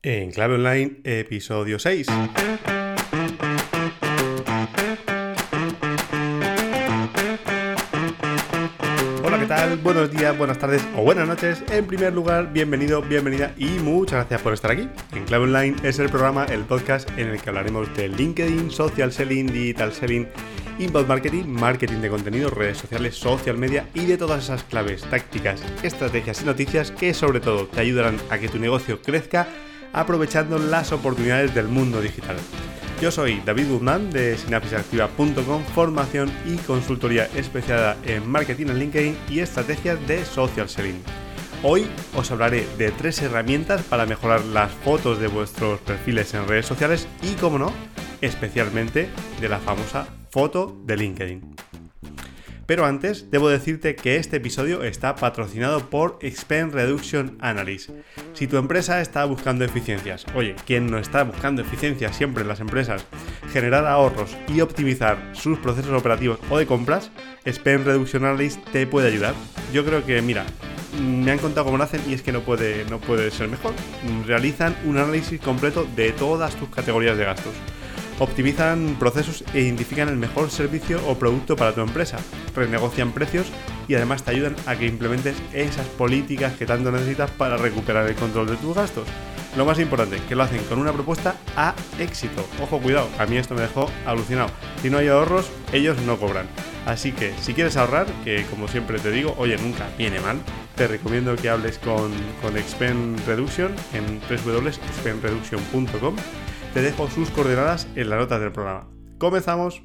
En 0.00 0.30
Clave 0.30 0.54
Online, 0.54 1.00
episodio 1.02 1.80
6. 1.80 2.06
Hola, 9.24 9.40
¿qué 9.40 9.46
tal? 9.48 9.76
Buenos 9.78 10.12
días, 10.12 10.38
buenas 10.38 10.56
tardes 10.56 10.86
o 10.96 11.02
buenas 11.02 11.26
noches. 11.26 11.64
En 11.72 11.84
primer 11.88 12.12
lugar, 12.12 12.52
bienvenido, 12.52 13.02
bienvenida 13.02 13.52
y 13.56 13.66
muchas 13.80 14.20
gracias 14.20 14.40
por 14.42 14.52
estar 14.52 14.70
aquí. 14.70 14.88
En 15.16 15.24
Clave 15.24 15.44
Online 15.46 15.74
es 15.82 15.98
el 15.98 16.08
programa, 16.08 16.44
el 16.44 16.60
podcast 16.60 17.10
en 17.18 17.30
el 17.30 17.40
que 17.40 17.48
hablaremos 17.48 17.92
de 17.96 18.06
LinkedIn, 18.06 18.70
social 18.70 19.10
selling, 19.10 19.48
digital 19.48 19.92
selling, 19.92 20.28
inbound 20.78 21.08
marketing, 21.08 21.46
marketing 21.46 21.98
de 21.98 22.08
contenido, 22.08 22.50
redes 22.50 22.78
sociales, 22.78 23.16
social 23.16 23.58
media 23.58 23.88
y 23.94 24.06
de 24.06 24.16
todas 24.16 24.44
esas 24.44 24.62
claves, 24.62 25.02
tácticas, 25.02 25.60
estrategias 25.82 26.40
y 26.40 26.44
noticias 26.44 26.92
que 26.92 27.12
sobre 27.14 27.40
todo 27.40 27.66
te 27.66 27.80
ayudarán 27.80 28.16
a 28.30 28.38
que 28.38 28.48
tu 28.48 28.60
negocio 28.60 29.02
crezca 29.02 29.48
aprovechando 29.92 30.58
las 30.58 30.92
oportunidades 30.92 31.54
del 31.54 31.68
mundo 31.68 32.00
digital. 32.00 32.36
Yo 33.00 33.12
soy 33.12 33.40
David 33.44 33.70
Guzmán 33.70 34.10
de 34.10 34.36
sinapsisactiva.com, 34.36 35.62
formación 35.74 36.32
y 36.46 36.56
consultoría 36.56 37.26
especializada 37.36 37.96
en 38.04 38.28
marketing 38.28 38.66
en 38.66 38.78
LinkedIn 38.78 39.18
y 39.30 39.38
estrategias 39.38 40.04
de 40.08 40.24
social 40.24 40.68
selling. 40.68 41.00
Hoy 41.62 41.86
os 42.16 42.30
hablaré 42.30 42.66
de 42.76 42.90
tres 42.90 43.20
herramientas 43.22 43.82
para 43.82 44.06
mejorar 44.06 44.44
las 44.44 44.70
fotos 44.70 45.20
de 45.20 45.28
vuestros 45.28 45.80
perfiles 45.80 46.34
en 46.34 46.46
redes 46.46 46.66
sociales 46.66 47.08
y, 47.22 47.34
como 47.34 47.58
no, 47.58 47.72
especialmente 48.20 49.08
de 49.40 49.48
la 49.48 49.58
famosa 49.58 50.06
foto 50.30 50.76
de 50.84 50.96
LinkedIn. 50.96 51.57
Pero 52.68 52.84
antes, 52.84 53.30
debo 53.30 53.48
decirte 53.48 53.96
que 53.96 54.16
este 54.16 54.36
episodio 54.36 54.82
está 54.82 55.16
patrocinado 55.16 55.88
por 55.88 56.18
Expense 56.20 56.76
Reduction 56.76 57.38
Analysis. 57.40 57.94
Si 58.34 58.46
tu 58.46 58.58
empresa 58.58 59.00
está 59.00 59.24
buscando 59.24 59.64
eficiencias, 59.64 60.26
oye, 60.34 60.54
¿quién 60.66 60.90
no 60.90 60.98
está 60.98 61.24
buscando 61.24 61.62
eficiencias 61.62 62.14
siempre 62.14 62.42
en 62.42 62.48
las 62.48 62.60
empresas? 62.60 63.06
Generar 63.54 63.86
ahorros 63.86 64.36
y 64.48 64.60
optimizar 64.60 65.30
sus 65.32 65.58
procesos 65.58 65.98
operativos 65.98 66.40
o 66.50 66.58
de 66.58 66.66
compras, 66.66 67.10
Expense 67.46 67.84
Reduction 67.84 68.26
Analysis 68.26 68.62
te 68.70 68.86
puede 68.86 69.08
ayudar. 69.08 69.32
Yo 69.72 69.82
creo 69.86 70.04
que, 70.04 70.20
mira, 70.20 70.44
me 71.02 71.30
han 71.30 71.38
contado 71.38 71.64
cómo 71.64 71.78
lo 71.78 71.84
hacen 71.84 72.02
y 72.06 72.12
es 72.12 72.20
que 72.20 72.32
no 72.32 72.42
puede, 72.42 72.84
no 72.90 73.00
puede 73.00 73.30
ser 73.30 73.48
mejor. 73.48 73.72
Realizan 74.26 74.76
un 74.84 74.98
análisis 74.98 75.40
completo 75.40 75.88
de 75.96 76.12
todas 76.12 76.54
tus 76.56 76.68
categorías 76.68 77.16
de 77.16 77.24
gastos 77.24 77.54
optimizan 78.18 78.96
procesos 78.98 79.44
e 79.54 79.60
identifican 79.60 80.08
el 80.08 80.16
mejor 80.16 80.50
servicio 80.50 81.00
o 81.08 81.18
producto 81.18 81.56
para 81.56 81.74
tu 81.74 81.80
empresa, 81.80 82.18
renegocian 82.54 83.12
precios 83.12 83.46
y 83.86 83.94
además 83.94 84.22
te 84.22 84.32
ayudan 84.32 84.56
a 84.66 84.76
que 84.76 84.86
implementes 84.86 85.36
esas 85.52 85.86
políticas 85.86 86.54
que 86.54 86.66
tanto 86.66 86.90
necesitas 86.90 87.30
para 87.30 87.56
recuperar 87.56 88.08
el 88.08 88.16
control 88.16 88.48
de 88.48 88.56
tus 88.56 88.74
gastos. 88.74 89.06
Lo 89.56 89.64
más 89.64 89.78
importante, 89.78 90.20
que 90.28 90.34
lo 90.36 90.42
hacen 90.42 90.62
con 90.64 90.78
una 90.78 90.92
propuesta 90.92 91.36
a 91.56 91.74
éxito. 91.98 92.46
Ojo, 92.62 92.78
cuidado, 92.80 93.08
a 93.18 93.26
mí 93.26 93.36
esto 93.36 93.54
me 93.54 93.62
dejó 93.62 93.90
alucinado. 94.06 94.50
Si 94.82 94.90
no 94.90 94.98
hay 94.98 95.08
ahorros, 95.08 95.50
ellos 95.72 95.96
no 96.02 96.18
cobran. 96.18 96.46
Así 96.86 97.12
que 97.12 97.32
si 97.40 97.54
quieres 97.54 97.76
ahorrar, 97.76 98.06
que 98.24 98.44
como 98.46 98.68
siempre 98.68 98.98
te 98.98 99.10
digo, 99.10 99.34
oye, 99.38 99.56
nunca 99.56 99.88
viene 99.96 100.20
mal, 100.20 100.38
te 100.76 100.86
recomiendo 100.86 101.34
que 101.36 101.50
hables 101.50 101.78
con, 101.78 102.12
con 102.40 102.56
Expen 102.56 103.16
Reduction 103.26 103.74
en 103.94 104.20
www.expenreduction.com 104.20 106.16
te 106.78 106.82
dejo 106.82 107.10
sus 107.10 107.28
coordenadas 107.30 107.88
en 107.96 108.08
la 108.08 108.18
nota 108.18 108.38
del 108.38 108.52
programa. 108.52 108.88
Comenzamos. 109.18 109.82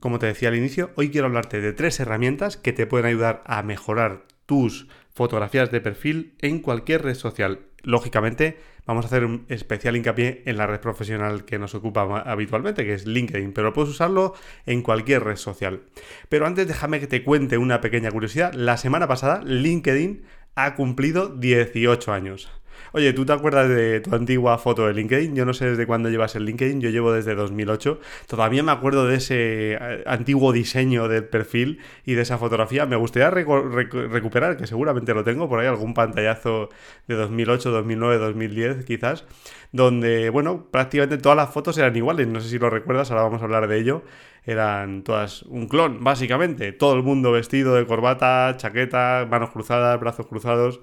Como 0.00 0.18
te 0.18 0.26
decía 0.26 0.48
al 0.48 0.56
inicio, 0.56 0.90
hoy 0.96 1.10
quiero 1.10 1.28
hablarte 1.28 1.60
de 1.60 1.72
tres 1.72 2.00
herramientas 2.00 2.56
que 2.56 2.72
te 2.72 2.84
pueden 2.84 3.06
ayudar 3.06 3.44
a 3.46 3.62
mejorar 3.62 4.26
tus 4.44 4.88
fotografías 5.14 5.70
de 5.70 5.80
perfil 5.80 6.34
en 6.40 6.58
cualquier 6.58 7.04
red 7.04 7.14
social. 7.14 7.60
Lógicamente, 7.84 8.58
vamos 8.86 9.04
a 9.04 9.06
hacer 9.06 9.24
un 9.24 9.46
especial 9.48 9.94
hincapié 9.94 10.42
en 10.46 10.56
la 10.56 10.66
red 10.66 10.80
profesional 10.80 11.44
que 11.44 11.60
nos 11.60 11.76
ocupa 11.76 12.22
habitualmente, 12.22 12.84
que 12.84 12.94
es 12.94 13.06
LinkedIn, 13.06 13.52
pero 13.52 13.72
puedes 13.72 13.90
usarlo 13.92 14.34
en 14.66 14.82
cualquier 14.82 15.22
red 15.22 15.36
social. 15.36 15.82
Pero 16.28 16.44
antes 16.44 16.66
déjame 16.66 16.98
que 16.98 17.06
te 17.06 17.22
cuente 17.22 17.56
una 17.56 17.80
pequeña 17.80 18.10
curiosidad. 18.10 18.52
La 18.52 18.78
semana 18.78 19.06
pasada, 19.06 19.42
LinkedIn 19.44 20.24
ha 20.56 20.74
cumplido 20.74 21.28
18 21.28 22.12
años. 22.12 22.50
Oye, 22.92 23.12
¿tú 23.12 23.24
te 23.24 23.32
acuerdas 23.32 23.68
de 23.68 24.00
tu 24.00 24.14
antigua 24.14 24.58
foto 24.58 24.86
de 24.86 24.94
LinkedIn? 24.94 25.34
Yo 25.34 25.44
no 25.44 25.54
sé 25.54 25.70
desde 25.70 25.86
cuándo 25.86 26.10
llevas 26.10 26.34
el 26.34 26.44
LinkedIn, 26.44 26.80
yo 26.80 26.90
llevo 26.90 27.12
desde 27.12 27.34
2008. 27.34 28.00
Todavía 28.26 28.62
me 28.62 28.72
acuerdo 28.72 29.06
de 29.06 29.16
ese 29.16 29.72
eh, 29.74 30.02
antiguo 30.06 30.52
diseño 30.52 31.08
del 31.08 31.24
perfil 31.24 31.80
y 32.04 32.14
de 32.14 32.22
esa 32.22 32.38
fotografía. 32.38 32.84
Me 32.86 32.96
gustaría 32.96 33.30
recuperar, 33.30 34.56
que 34.56 34.66
seguramente 34.66 35.14
lo 35.14 35.24
tengo 35.24 35.48
por 35.48 35.60
ahí, 35.60 35.66
algún 35.66 35.94
pantallazo 35.94 36.68
de 37.06 37.14
2008, 37.14 37.70
2009, 37.70 38.18
2010 38.18 38.84
quizás, 38.84 39.24
donde, 39.70 40.30
bueno, 40.30 40.66
prácticamente 40.70 41.18
todas 41.18 41.36
las 41.36 41.50
fotos 41.50 41.78
eran 41.78 41.96
iguales. 41.96 42.26
No 42.26 42.40
sé 42.40 42.48
si 42.48 42.58
lo 42.58 42.70
recuerdas, 42.70 43.10
ahora 43.10 43.22
vamos 43.22 43.40
a 43.40 43.44
hablar 43.44 43.68
de 43.68 43.78
ello 43.78 44.02
eran 44.44 45.02
todas 45.02 45.42
un 45.42 45.68
clon, 45.68 46.02
básicamente. 46.02 46.72
Todo 46.72 46.94
el 46.94 47.02
mundo 47.02 47.32
vestido 47.32 47.74
de 47.74 47.86
corbata, 47.86 48.54
chaqueta, 48.56 49.26
manos 49.30 49.50
cruzadas, 49.50 49.98
brazos 50.00 50.26
cruzados. 50.26 50.80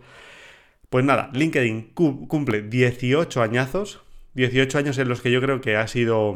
Pues 0.90 1.06
nada, 1.06 1.30
LinkedIn 1.34 1.94
cumple 1.94 2.64
18 2.64 3.44
añazos, 3.44 4.02
18 4.34 4.80
años 4.80 4.98
en 4.98 5.08
los 5.08 5.22
que 5.22 5.32
yo 5.32 5.40
creo 5.40 5.62
que 5.62 5.78
ha 5.78 5.86
sido, 5.88 6.34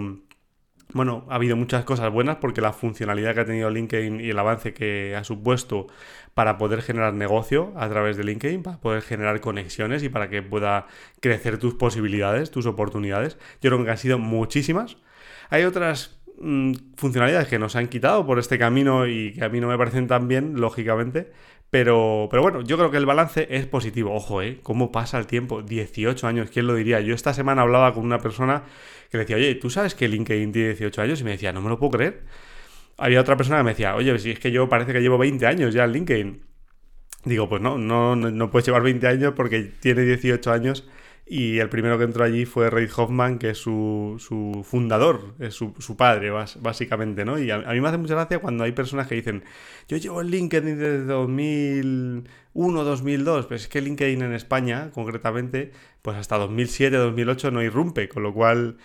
bueno, 0.94 1.26
ha 1.30 1.36
habido 1.36 1.56
muchas 1.56 1.86
cosas 1.86 2.12
buenas 2.12 2.38
porque 2.38 2.62
la 2.62 2.72
funcionalidad 2.72 3.34
que 3.34 3.40
ha 3.40 3.46
tenido 3.46 3.72
LinkedIn 3.72 4.22
y 4.22 4.30
el 4.30 4.38
avance 4.38 4.76
que 4.76 5.16
ha 5.16 5.24
supuesto 5.24 5.88
para 6.36 6.60
poder 6.60 6.84
generar 6.84 7.16
negocio 7.16 7.74
a 7.76 7.90
través 7.90 8.16
de 8.16 8.26
LinkedIn, 8.26 8.62
para 8.62 8.80
poder 8.80 9.02
generar 9.02 9.42
conexiones 9.42 10.04
y 10.04 10.10
para 10.10 10.30
que 10.30 10.44
pueda 10.44 10.86
crecer 11.20 11.58
tus 11.58 11.74
posibilidades, 11.74 12.52
tus 12.52 12.68
oportunidades, 12.68 13.40
yo 13.60 13.72
creo 13.72 13.84
que 13.84 13.90
han 13.90 13.98
sido 13.98 14.20
muchísimas. 14.20 14.98
Hay 15.50 15.64
otras 15.64 16.20
mm, 16.40 16.74
funcionalidades 16.96 17.48
que 17.48 17.58
nos 17.58 17.76
han 17.76 17.88
quitado 17.88 18.24
por 18.28 18.38
este 18.38 18.60
camino 18.60 19.08
y 19.08 19.34
que 19.34 19.44
a 19.44 19.50
mí 19.50 19.60
no 19.60 19.68
me 19.68 19.80
parecen 19.80 20.06
tan 20.08 20.28
bien, 20.28 20.62
lógicamente, 20.62 21.32
pero, 21.74 22.28
pero 22.30 22.44
bueno, 22.44 22.62
yo 22.62 22.78
creo 22.78 22.92
que 22.92 22.98
el 22.98 23.08
balance 23.08 23.48
es 23.50 23.66
positivo. 23.66 24.14
Ojo, 24.14 24.44
¿eh? 24.44 24.60
¿Cómo 24.62 24.92
pasa 24.92 25.18
el 25.18 25.26
tiempo? 25.26 25.64
18 25.64 26.28
años, 26.28 26.52
¿quién 26.52 26.68
lo 26.68 26.76
diría? 26.76 27.00
Yo 27.00 27.16
esta 27.16 27.34
semana 27.34 27.64
hablaba 27.64 27.96
con 27.96 28.06
una 28.06 28.20
persona 28.20 28.62
que 29.10 29.18
decía, 29.18 29.38
oye, 29.38 29.56
¿tú 29.56 29.72
sabes 29.72 29.96
que 29.96 30.08
LinkedIn 30.08 30.52
tiene 30.52 30.68
18 30.68 31.02
años? 31.02 31.22
Y 31.22 31.24
me 31.24 31.32
decía, 31.32 31.52
no 31.52 31.62
me 31.62 31.70
lo 31.70 31.80
puedo 31.80 31.94
creer. 31.94 32.26
Había 32.96 33.20
otra 33.20 33.38
persona 33.38 33.58
que 33.58 33.64
me 33.64 33.72
decía, 33.72 33.96
oye, 33.96 34.20
si 34.20 34.30
es 34.30 34.40
que 34.40 34.52
yo 34.52 34.70
parece 34.70 34.94
que 34.94 35.02
llevo 35.02 35.18
20 35.18 35.48
años 35.48 35.74
ya 35.74 35.86
en 35.86 35.94
LinkedIn. 35.94 36.44
Digo, 37.26 37.50
pues 37.50 37.60
no, 37.60 37.80
no, 37.80 38.16
no 38.16 38.52
puedes 38.52 38.68
llevar 38.68 38.84
20 38.84 39.08
años 39.08 39.34
porque 39.36 39.64
tiene 39.64 40.04
18 40.04 40.52
años 40.52 40.88
y 41.26 41.60
el 41.60 41.70
primero 41.70 41.98
que 41.98 42.04
entró 42.04 42.26
allí 42.26 42.46
fue 42.46 42.70
Reid 42.70 42.92
Hoffman, 42.96 43.40
que 43.40 43.52
es 43.52 43.58
su, 43.58 44.18
su 44.20 44.66
fundador, 44.68 45.36
es 45.40 45.54
su, 45.54 45.74
su, 45.80 45.96
padre, 45.96 46.32
básicamente, 46.32 47.24
¿no? 47.24 47.40
Y 47.40 47.50
a, 47.50 47.60
mí 47.60 47.80
me 47.80 47.88
hace 47.88 47.98
mucha 47.98 48.16
gracia 48.16 48.40
cuando 48.40 48.66
hay 48.66 48.74
personas 48.74 49.08
que 49.08 49.16
dicen, 49.16 49.44
yo 49.88 49.96
llevo 49.96 50.20
el 50.20 50.30
LinkedIn 50.30 50.78
desde 50.78 51.06
2001, 51.06 52.84
2002, 52.84 53.46
pues 53.46 53.62
es 53.62 53.68
que 53.70 53.80
LinkedIn 53.80 54.22
en 54.22 54.34
España, 54.34 54.92
concretamente, 54.94 55.72
pues 56.02 56.18
hasta 56.18 56.38
2007, 56.38 56.98
2008 56.98 57.52
no 57.52 57.64
irrumpe, 57.64 58.10
con 58.10 58.24
lo 58.24 58.34
cual 58.34 58.76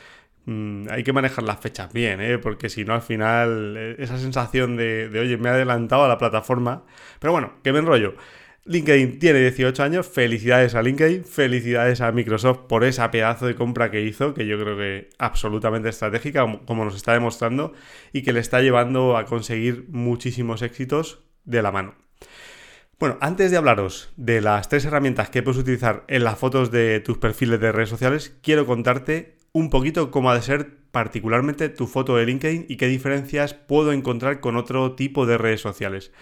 mm, 0.46 0.86
hay 0.90 1.02
que 1.02 1.12
manejar 1.12 1.42
las 1.42 1.58
fechas 1.58 1.92
bien, 1.92 2.20
¿eh? 2.20 2.38
porque 2.38 2.68
si 2.68 2.84
no 2.84 2.94
al 2.94 3.02
final 3.02 3.74
eh, 3.76 3.96
esa 3.98 4.16
sensación 4.16 4.76
de, 4.76 5.08
de, 5.08 5.18
oye, 5.18 5.38
me 5.38 5.48
he 5.48 5.52
adelantado 5.52 6.04
a 6.04 6.08
la 6.08 6.18
plataforma, 6.18 6.84
pero 7.18 7.32
bueno, 7.32 7.54
que 7.64 7.72
me 7.72 7.80
enrollo. 7.80 8.14
LinkedIn 8.68 9.18
tiene 9.18 9.40
18 9.40 9.82
años, 9.82 10.06
felicidades 10.06 10.74
a 10.74 10.82
LinkedIn, 10.82 11.24
felicidades 11.24 12.02
a 12.02 12.12
Microsoft 12.12 12.66
por 12.68 12.84
esa 12.84 13.10
pedazo 13.10 13.46
de 13.46 13.54
compra 13.54 13.90
que 13.90 14.02
hizo, 14.02 14.34
que 14.34 14.46
yo 14.46 14.60
creo 14.60 14.76
que 14.76 15.08
absolutamente 15.18 15.88
estratégica, 15.88 16.46
como 16.66 16.84
nos 16.84 16.94
está 16.94 17.14
demostrando, 17.14 17.72
y 18.12 18.20
que 18.20 18.34
le 18.34 18.40
está 18.40 18.60
llevando 18.60 19.16
a 19.16 19.24
conseguir 19.24 19.86
muchísimos 19.88 20.60
éxitos 20.60 21.24
de 21.46 21.62
la 21.62 21.72
mano. 21.72 21.94
Bueno, 22.98 23.16
antes 23.22 23.50
de 23.50 23.56
hablaros 23.56 24.12
de 24.16 24.42
las 24.42 24.68
tres 24.68 24.84
herramientas 24.84 25.30
que 25.30 25.42
puedes 25.42 25.60
utilizar 25.60 26.04
en 26.06 26.24
las 26.24 26.38
fotos 26.38 26.70
de 26.70 27.00
tus 27.00 27.16
perfiles 27.16 27.60
de 27.60 27.72
redes 27.72 27.88
sociales, 27.88 28.36
quiero 28.42 28.66
contarte 28.66 29.38
un 29.52 29.70
poquito 29.70 30.10
cómo 30.10 30.30
ha 30.30 30.34
de 30.34 30.42
ser 30.42 30.76
particularmente 30.90 31.70
tu 31.70 31.86
foto 31.86 32.16
de 32.16 32.26
LinkedIn 32.26 32.66
y 32.68 32.76
qué 32.76 32.86
diferencias 32.86 33.54
puedo 33.54 33.92
encontrar 33.92 34.40
con 34.40 34.56
otro 34.56 34.94
tipo 34.94 35.24
de 35.24 35.38
redes 35.38 35.62
sociales. 35.62 36.12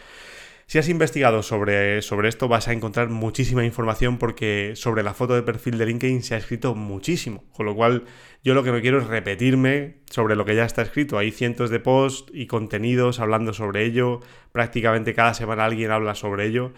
Si 0.69 0.79
has 0.79 0.89
investigado 0.89 1.45
sobre, 1.45 2.03
sobre 2.03 2.29
esto 2.29 2.49
vas 2.49 2.67
a 2.67 2.73
encontrar 2.73 3.09
muchísima 3.09 3.65
información 3.65 4.19
porque 4.19 4.73
sobre 4.75 5.05
la 5.05 5.15
foto 5.15 5.37
de 5.37 5.45
perfil 5.45 5.79
de 5.79 5.87
LinkedIn 5.87 6.25
se 6.25 6.35
ha 6.35 6.39
escrito 6.39 6.75
muchísimo, 6.75 7.45
con 7.53 7.67
lo 7.67 7.77
cual 7.77 8.03
yo 8.43 8.53
lo 8.53 8.65
que 8.65 8.73
no 8.73 8.81
quiero 8.81 8.99
es 8.99 9.07
repetirme 9.07 9.99
sobre 10.11 10.35
lo 10.35 10.45
que 10.45 10.57
ya 10.57 10.65
está 10.65 10.83
escrito. 10.83 11.19
Hay 11.19 11.31
cientos 11.31 11.71
de 11.71 11.79
posts 11.79 12.33
y 12.35 12.49
contenidos 12.49 13.21
hablando 13.21 13.53
sobre 13.53 13.85
ello, 13.85 14.23
prácticamente 14.51 15.15
cada 15.15 15.35
semana 15.35 15.67
alguien 15.67 15.93
habla 15.93 16.17
sobre 16.17 16.47
ello. 16.47 16.73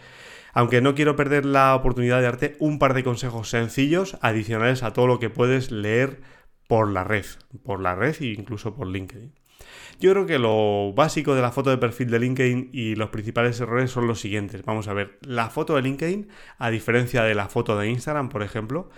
Aunque 0.53 0.83
no 0.83 0.95
quiero 0.95 1.17
perder 1.17 1.47
la 1.47 1.75
oportunidad 1.75 2.19
de 2.19 2.25
darte 2.25 2.57
un 2.59 2.79
par 2.79 2.93
de 2.93 3.05
consejos 3.05 3.49
sencillos 3.49 4.19
adicionales 4.21 4.83
a 4.83 4.93
todo 4.93 5.07
lo 5.07 5.19
que 5.19 5.31
puedes 5.31 5.71
leer 5.71 6.21
por 6.67 6.91
la 6.91 7.05
red, 7.05 7.25
por 7.65 7.81
la 7.81 7.95
red 7.95 8.17
e 8.21 8.27
incluso 8.27 8.77
por 8.77 8.87
LinkedIn. 8.87 9.33
Yo 10.01 10.13
creo 10.13 10.27
que 10.27 10.39
lo 10.39 10.93
básico 10.95 11.35
de 11.35 11.43
la 11.43 11.51
foto 11.51 11.71
de 11.71 11.79
perfil 11.79 12.11
de 12.11 12.21
LinkedIn 12.21 12.71
y 12.73 12.95
los 12.95 13.11
principales 13.11 13.59
errores 13.61 13.91
son 13.91 14.07
los 14.07 14.21
siguientes. 14.21 14.65
Vamos 14.65 14.87
a 14.87 14.93
ver, 14.93 15.19
la 15.23 15.51
foto 15.51 15.75
de 15.75 15.83
LinkedIn, 15.83 16.29
a 16.59 16.71
diferencia 16.71 17.25
de 17.25 17.35
la 17.35 17.49
foto 17.49 17.77
de 17.77 17.89
Instagram, 17.89 18.29
por 18.29 18.43
ejemplo, 18.45 18.91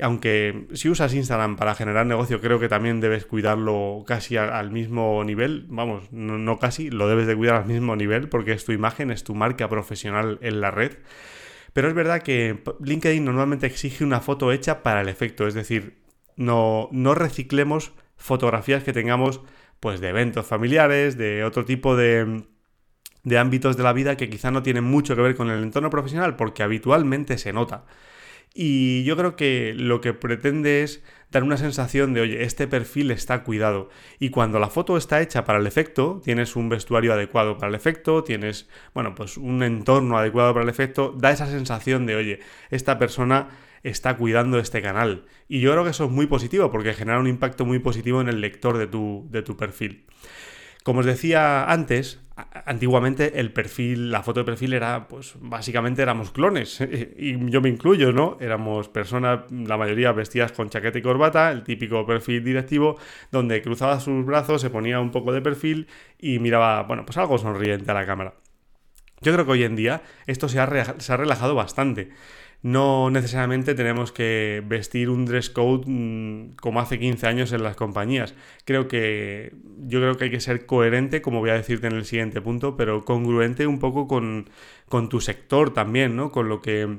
aunque 0.00 0.66
si 0.72 0.88
usas 0.88 1.14
Instagram 1.14 1.56
para 1.56 1.74
generar 1.74 2.06
negocio, 2.06 2.40
creo 2.40 2.58
que 2.58 2.68
también 2.68 3.00
debes 3.00 3.26
cuidarlo 3.26 4.04
casi 4.06 4.36
al 4.36 4.70
mismo 4.70 5.22
nivel. 5.24 5.66
Vamos, 5.68 6.10
no, 6.12 6.58
casi, 6.58 6.90
lo 6.90 7.08
debes 7.08 7.26
de 7.26 7.36
cuidar 7.36 7.56
al 7.56 7.66
mismo 7.66 7.96
nivel 7.96 8.28
porque 8.28 8.52
es 8.52 8.64
tu 8.64 8.72
imagen, 8.72 9.10
es 9.10 9.24
tu 9.24 9.34
marca 9.34 9.68
profesional 9.68 10.38
en 10.42 10.60
la 10.60 10.70
red. 10.70 10.98
Pero 11.72 11.88
es 11.88 11.94
verdad 11.94 12.22
que 12.22 12.62
LinkedIn 12.80 13.24
normalmente 13.24 13.66
exige 13.66 14.04
una 14.04 14.20
foto 14.20 14.52
hecha 14.52 14.82
para 14.82 15.02
el 15.02 15.08
efecto, 15.08 15.46
es 15.46 15.54
decir, 15.54 15.98
no, 16.36 16.88
no 16.92 17.14
reciclemos 17.14 17.92
fotografías 18.16 18.82
que 18.82 18.92
tengamos 18.92 19.40
pues 19.80 20.00
de 20.00 20.08
eventos 20.08 20.46
familiares, 20.46 21.16
de 21.16 21.44
otro 21.44 21.64
tipo 21.64 21.96
de, 21.96 22.44
de 23.24 23.38
ámbitos 23.38 23.76
de 23.76 23.82
la 23.82 23.92
vida 23.92 24.16
que 24.16 24.30
quizá 24.30 24.50
no 24.50 24.62
tienen 24.62 24.84
mucho 24.84 25.16
que 25.16 25.22
ver 25.22 25.36
con 25.36 25.50
el 25.50 25.62
entorno 25.62 25.90
profesional 25.90 26.36
porque 26.36 26.62
habitualmente 26.62 27.38
se 27.38 27.52
nota. 27.52 27.84
Y 28.52 29.04
yo 29.04 29.16
creo 29.16 29.36
que 29.36 29.74
lo 29.76 30.00
que 30.00 30.12
pretende 30.12 30.82
es 30.82 31.04
dar 31.30 31.44
una 31.44 31.56
sensación 31.56 32.14
de, 32.14 32.22
oye, 32.22 32.42
este 32.42 32.66
perfil 32.66 33.12
está 33.12 33.44
cuidado. 33.44 33.90
Y 34.18 34.30
cuando 34.30 34.58
la 34.58 34.68
foto 34.68 34.96
está 34.96 35.20
hecha 35.20 35.44
para 35.44 35.60
el 35.60 35.66
efecto, 35.66 36.20
tienes 36.24 36.56
un 36.56 36.68
vestuario 36.68 37.12
adecuado 37.12 37.56
para 37.58 37.68
el 37.68 37.76
efecto, 37.76 38.24
tienes, 38.24 38.68
bueno, 38.92 39.14
pues 39.14 39.36
un 39.36 39.62
entorno 39.62 40.18
adecuado 40.18 40.52
para 40.52 40.64
el 40.64 40.68
efecto, 40.68 41.14
da 41.16 41.30
esa 41.30 41.46
sensación 41.46 42.06
de, 42.06 42.16
oye, 42.16 42.40
esta 42.70 42.98
persona 42.98 43.50
está 43.82 44.16
cuidando 44.16 44.58
este 44.58 44.82
canal. 44.82 45.24
Y 45.48 45.60
yo 45.60 45.72
creo 45.72 45.84
que 45.84 45.90
eso 45.90 46.04
es 46.04 46.10
muy 46.10 46.26
positivo 46.26 46.70
porque 46.70 46.94
genera 46.94 47.18
un 47.18 47.26
impacto 47.26 47.64
muy 47.64 47.78
positivo 47.78 48.20
en 48.20 48.28
el 48.28 48.40
lector 48.40 48.78
de 48.78 48.86
tu, 48.86 49.26
de 49.30 49.42
tu 49.42 49.56
perfil. 49.56 50.04
Como 50.82 51.00
os 51.00 51.06
decía 51.06 51.70
antes, 51.70 52.20
antiguamente 52.64 53.38
el 53.40 53.52
perfil, 53.52 54.10
la 54.10 54.22
foto 54.22 54.40
de 54.40 54.44
perfil 54.44 54.72
era, 54.72 55.08
pues 55.08 55.34
básicamente 55.40 56.02
éramos 56.02 56.30
clones, 56.30 56.80
y 57.16 57.50
yo 57.50 57.60
me 57.60 57.68
incluyo, 57.68 58.12
¿no? 58.12 58.38
Éramos 58.40 58.88
personas, 58.88 59.40
la 59.50 59.76
mayoría 59.76 60.12
vestidas 60.12 60.52
con 60.52 60.70
chaqueta 60.70 60.98
y 60.98 61.02
corbata, 61.02 61.50
el 61.50 61.64
típico 61.64 62.06
perfil 62.06 62.42
directivo, 62.44 62.98
donde 63.30 63.60
cruzaba 63.62 64.00
sus 64.00 64.24
brazos, 64.24 64.62
se 64.62 64.70
ponía 64.70 65.00
un 65.00 65.10
poco 65.10 65.32
de 65.32 65.42
perfil 65.42 65.86
y 66.18 66.38
miraba, 66.38 66.82
bueno, 66.84 67.04
pues 67.04 67.18
algo 67.18 67.38
sonriente 67.38 67.90
a 67.90 67.94
la 67.94 68.06
cámara. 68.06 68.34
Yo 69.20 69.32
creo 69.32 69.44
que 69.44 69.52
hoy 69.52 69.64
en 69.64 69.76
día 69.76 70.02
esto 70.26 70.48
se 70.48 70.58
ha, 70.58 70.66
relajado 70.66 71.54
bastante 71.54 72.10
no 72.62 73.10
necesariamente 73.10 73.74
tenemos 73.74 74.12
que 74.12 74.62
vestir 74.66 75.08
un 75.08 75.24
dress 75.24 75.48
code 75.48 75.84
mm, 75.86 76.56
como 76.60 76.80
hace 76.80 76.98
15 76.98 77.26
años 77.26 77.52
en 77.52 77.62
las 77.62 77.74
compañías. 77.74 78.34
Creo 78.66 78.86
que 78.86 79.54
yo 79.78 80.00
creo 80.00 80.16
que 80.18 80.24
hay 80.24 80.30
que 80.30 80.40
ser 80.40 80.66
coherente, 80.66 81.22
como 81.22 81.40
voy 81.40 81.50
a 81.50 81.54
decirte 81.54 81.86
en 81.86 81.94
el 81.94 82.04
siguiente 82.04 82.42
punto, 82.42 82.76
pero 82.76 83.04
congruente 83.06 83.66
un 83.66 83.78
poco 83.78 84.06
con, 84.06 84.50
con 84.88 85.08
tu 85.08 85.22
sector 85.22 85.72
también, 85.72 86.16
¿no? 86.16 86.30
Con 86.30 86.50
lo 86.50 86.60
que 86.60 86.98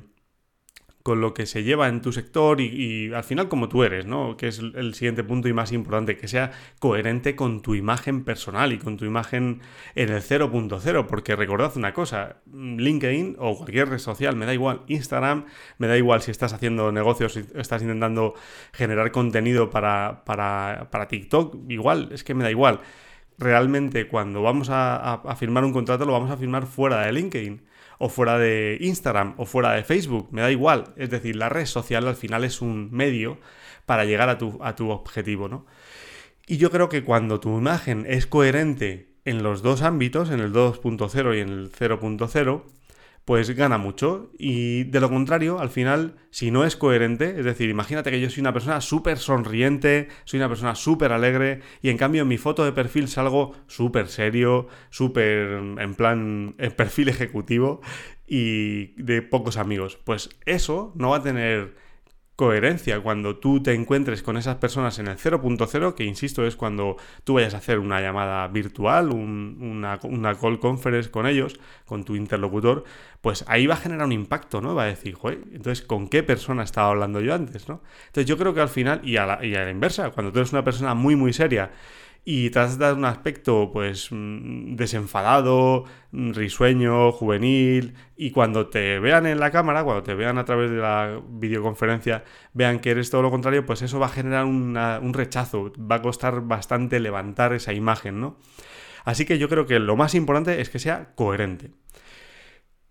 con 1.03 1.21
lo 1.21 1.33
que 1.33 1.45
se 1.45 1.63
lleva 1.63 1.87
en 1.87 2.01
tu 2.01 2.11
sector 2.11 2.61
y, 2.61 3.13
al 3.13 3.23
final 3.23 3.49
como 3.49 3.69
tú 3.69 3.83
eres, 3.83 4.05
¿no? 4.05 4.37
Que 4.37 4.47
es 4.47 4.59
el 4.59 4.93
siguiente 4.93 5.23
punto 5.23 5.47
y 5.47 5.53
más 5.53 5.71
importante, 5.71 6.17
que 6.17 6.27
sea 6.27 6.51
coherente 6.79 7.35
con 7.35 7.61
tu 7.61 7.75
imagen 7.75 8.23
personal 8.23 8.73
y 8.73 8.77
con 8.77 8.97
tu 8.97 9.05
imagen 9.05 9.61
en 9.95 10.09
el 10.09 10.21
0.0, 10.21 11.05
porque 11.07 11.35
recordad 11.35 11.71
una 11.75 11.93
cosa, 11.93 12.37
LinkedIn 12.53 13.37
o 13.39 13.57
cualquier 13.57 13.89
red 13.89 13.99
social, 13.99 14.35
me 14.35 14.45
da 14.45 14.53
igual, 14.53 14.81
Instagram, 14.87 15.45
me 15.77 15.87
da 15.87 15.97
igual 15.97 16.21
si 16.21 16.31
estás 16.31 16.53
haciendo 16.53 16.91
negocios, 16.91 17.33
si 17.33 17.43
estás 17.55 17.81
intentando 17.81 18.33
generar 18.73 19.11
contenido 19.11 19.69
para, 19.69 20.23
para, 20.25 20.89
para 20.91 21.07
TikTok, 21.07 21.69
igual, 21.69 22.09
es 22.11 22.23
que 22.23 22.33
me 22.33 22.43
da 22.43 22.51
igual. 22.51 22.81
Realmente 23.37 24.07
cuando 24.07 24.43
vamos 24.43 24.69
a 24.69 25.35
firmar 25.35 25.63
un 25.65 25.73
contrato 25.73 26.05
lo 26.05 26.11
vamos 26.11 26.29
a 26.29 26.37
firmar 26.37 26.67
fuera 26.67 27.01
de 27.05 27.11
LinkedIn 27.11 27.70
o 28.01 28.09
fuera 28.09 28.39
de 28.39 28.77
Instagram 28.81 29.35
o 29.37 29.45
fuera 29.45 29.73
de 29.73 29.83
Facebook, 29.83 30.29
me 30.31 30.41
da 30.41 30.51
igual. 30.51 30.93
Es 30.97 31.11
decir, 31.11 31.35
la 31.35 31.49
red 31.49 31.67
social 31.67 32.07
al 32.07 32.15
final 32.15 32.43
es 32.43 32.59
un 32.59 32.89
medio 32.91 33.37
para 33.85 34.05
llegar 34.05 34.27
a 34.27 34.39
tu, 34.39 34.57
a 34.63 34.75
tu 34.75 34.89
objetivo, 34.89 35.47
¿no? 35.47 35.67
Y 36.47 36.57
yo 36.57 36.71
creo 36.71 36.89
que 36.89 37.03
cuando 37.03 37.39
tu 37.39 37.55
imagen 37.57 38.05
es 38.07 38.25
coherente 38.25 39.13
en 39.23 39.43
los 39.43 39.61
dos 39.61 39.83
ámbitos, 39.83 40.31
en 40.31 40.39
el 40.39 40.51
2.0 40.51 41.37
y 41.37 41.39
en 41.41 41.49
el 41.49 41.71
0.0, 41.71 42.63
pues 43.25 43.49
gana 43.51 43.77
mucho. 43.77 44.31
Y 44.37 44.85
de 44.85 44.99
lo 44.99 45.09
contrario, 45.09 45.59
al 45.59 45.69
final, 45.69 46.15
si 46.29 46.51
no 46.51 46.65
es 46.65 46.75
coherente, 46.75 47.35
es 47.37 47.45
decir, 47.45 47.69
imagínate 47.69 48.11
que 48.11 48.19
yo 48.19 48.29
soy 48.29 48.41
una 48.41 48.53
persona 48.53 48.81
súper 48.81 49.17
sonriente, 49.17 50.07
soy 50.25 50.39
una 50.39 50.49
persona 50.49 50.75
súper 50.75 51.11
alegre, 51.11 51.61
y 51.81 51.89
en 51.89 51.97
cambio 51.97 52.23
en 52.23 52.27
mi 52.27 52.37
foto 52.37 52.65
de 52.65 52.71
perfil 52.71 53.07
salgo 53.07 53.53
súper 53.67 54.07
serio, 54.07 54.67
súper 54.89 55.61
en 55.79 55.95
plan 55.95 56.55
en 56.57 56.71
perfil 56.71 57.09
ejecutivo 57.09 57.81
y 58.27 59.01
de 59.01 59.21
pocos 59.21 59.57
amigos. 59.57 59.99
Pues 60.03 60.29
eso 60.45 60.93
no 60.95 61.09
va 61.09 61.17
a 61.17 61.23
tener 61.23 61.75
coherencia 62.35 62.99
cuando 63.01 63.37
tú 63.37 63.61
te 63.61 63.73
encuentres 63.73 64.23
con 64.23 64.37
esas 64.37 64.55
personas 64.55 64.97
en 64.99 65.07
el 65.07 65.17
0.0, 65.17 65.93
que 65.93 66.03
insisto 66.03 66.45
es 66.45 66.55
cuando 66.55 66.97
tú 67.23 67.35
vayas 67.35 67.53
a 67.53 67.57
hacer 67.57 67.77
una 67.79 68.01
llamada 68.01 68.47
virtual, 68.47 69.09
una, 69.09 69.99
una, 70.03 70.35
call 70.35 70.59
conference 70.59 71.11
con 71.11 71.27
ellos, 71.27 71.59
con 71.85 72.03
tu 72.03 72.15
interlocutor, 72.15 72.83
pues 73.21 73.45
ahí 73.47 73.67
va 73.67 73.75
a 73.75 73.77
generar 73.77 74.05
un 74.05 74.11
impacto, 74.11 74.61
¿no? 74.61 74.73
Va 74.73 74.83
a 74.83 74.87
decir, 74.87 75.13
joder, 75.13 75.43
entonces, 75.51 75.85
¿con 75.85 76.07
qué 76.07 76.23
persona 76.23 76.63
estaba 76.63 76.89
hablando 76.89 77.21
yo 77.21 77.33
antes, 77.35 77.69
¿no? 77.69 77.81
Entonces 78.07 78.25
yo 78.25 78.37
creo 78.37 78.53
que 78.53 78.61
al 78.61 78.69
final, 78.69 79.01
y 79.03 79.17
a 79.17 79.25
la, 79.25 79.45
y 79.45 79.53
a 79.53 79.63
la 79.63 79.69
inversa, 79.69 80.09
cuando 80.11 80.31
tú 80.31 80.39
eres 80.39 80.51
una 80.51 80.63
persona 80.63 80.95
muy, 80.95 81.15
muy 81.15 81.33
seria, 81.33 81.71
y 82.23 82.49
tratas 82.51 82.77
de 82.77 82.85
dar 82.85 82.93
un 82.93 83.05
aspecto 83.05 83.71
pues 83.73 84.09
mm, 84.11 84.75
desenfadado, 84.75 85.85
mm, 86.11 86.33
risueño, 86.33 87.11
juvenil 87.11 87.95
y 88.15 88.31
cuando 88.31 88.67
te 88.67 88.99
vean 88.99 89.25
en 89.25 89.39
la 89.39 89.51
cámara, 89.51 89.83
cuando 89.83 90.03
te 90.03 90.13
vean 90.13 90.37
a 90.37 90.45
través 90.45 90.69
de 90.69 90.77
la 90.77 91.21
videoconferencia, 91.29 92.23
vean 92.53 92.79
que 92.79 92.91
eres 92.91 93.09
todo 93.09 93.21
lo 93.23 93.31
contrario, 93.31 93.65
pues 93.65 93.81
eso 93.81 93.99
va 93.99 94.05
a 94.07 94.09
generar 94.09 94.45
un 94.45 95.13
rechazo, 95.13 95.71
va 95.79 95.95
a 95.95 96.01
costar 96.01 96.41
bastante 96.41 96.99
levantar 96.99 97.53
esa 97.53 97.73
imagen, 97.73 98.21
¿no? 98.21 98.37
Así 99.03 99.25
que 99.25 99.39
yo 99.39 99.49
creo 99.49 99.65
que 99.65 99.79
lo 99.79 99.95
más 99.95 100.13
importante 100.15 100.61
es 100.61 100.69
que 100.69 100.79
sea 100.79 101.13
coherente. 101.15 101.71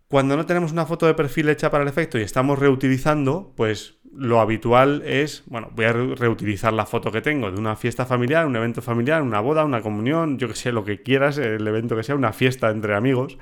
Cuando 0.08 0.36
no 0.36 0.44
tenemos 0.44 0.72
una 0.72 0.86
foto 0.86 1.06
de 1.06 1.14
perfil 1.14 1.48
hecha 1.50 1.70
para 1.70 1.84
el 1.84 1.88
efecto 1.88 2.18
y 2.18 2.22
estamos 2.22 2.58
reutilizando, 2.58 3.52
pues 3.56 3.99
lo 4.20 4.38
habitual 4.38 5.02
es, 5.06 5.44
bueno, 5.46 5.70
voy 5.74 5.86
a 5.86 5.92
reutilizar 5.94 6.74
la 6.74 6.84
foto 6.84 7.10
que 7.10 7.22
tengo 7.22 7.50
de 7.50 7.58
una 7.58 7.74
fiesta 7.74 8.04
familiar, 8.04 8.44
un 8.44 8.54
evento 8.54 8.82
familiar, 8.82 9.22
una 9.22 9.40
boda, 9.40 9.64
una 9.64 9.80
comunión, 9.80 10.38
yo 10.38 10.46
que 10.46 10.54
sé, 10.54 10.72
lo 10.72 10.84
que 10.84 11.00
quieras, 11.02 11.38
el 11.38 11.66
evento 11.66 11.96
que 11.96 12.02
sea, 12.02 12.16
una 12.16 12.34
fiesta 12.34 12.68
entre 12.68 12.94
amigos. 12.94 13.38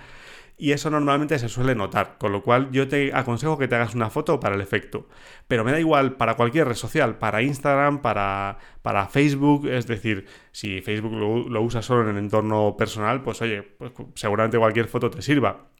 Y 0.57 0.71
eso 0.71 0.89
normalmente 0.89 1.37
se 1.41 1.49
suele 1.49 1.75
notar, 1.75 2.17
con 2.19 2.31
lo 2.31 2.43
cual 2.45 2.71
yo 2.71 2.87
te 2.87 3.13
aconsejo 3.13 3.59
que 3.59 3.67
te 3.67 3.75
hagas 3.75 3.97
una 3.97 4.09
foto 4.09 4.39
para 4.39 4.55
el 4.55 4.61
efecto. 4.61 5.09
Pero 5.49 5.65
me 5.65 5.73
da 5.73 5.81
igual 5.81 6.15
para 6.17 6.37
cualquier 6.37 6.69
red 6.69 6.77
social, 6.77 7.19
para 7.19 7.43
Instagram, 7.43 8.01
para, 8.01 8.59
para 8.81 9.09
Facebook, 9.09 9.67
es 9.67 9.89
decir, 9.89 10.27
si 10.53 10.81
Facebook 10.81 11.13
lo, 11.13 11.49
lo 11.49 11.63
usas 11.63 11.85
solo 11.85 12.03
en 12.03 12.11
el 12.11 12.19
entorno 12.19 12.77
personal, 12.77 13.23
pues 13.23 13.43
oye, 13.43 13.63
pues 13.63 13.91
seguramente 14.15 14.59
cualquier 14.59 14.87
foto 14.87 15.11
te 15.11 15.23
sirva 15.23 15.71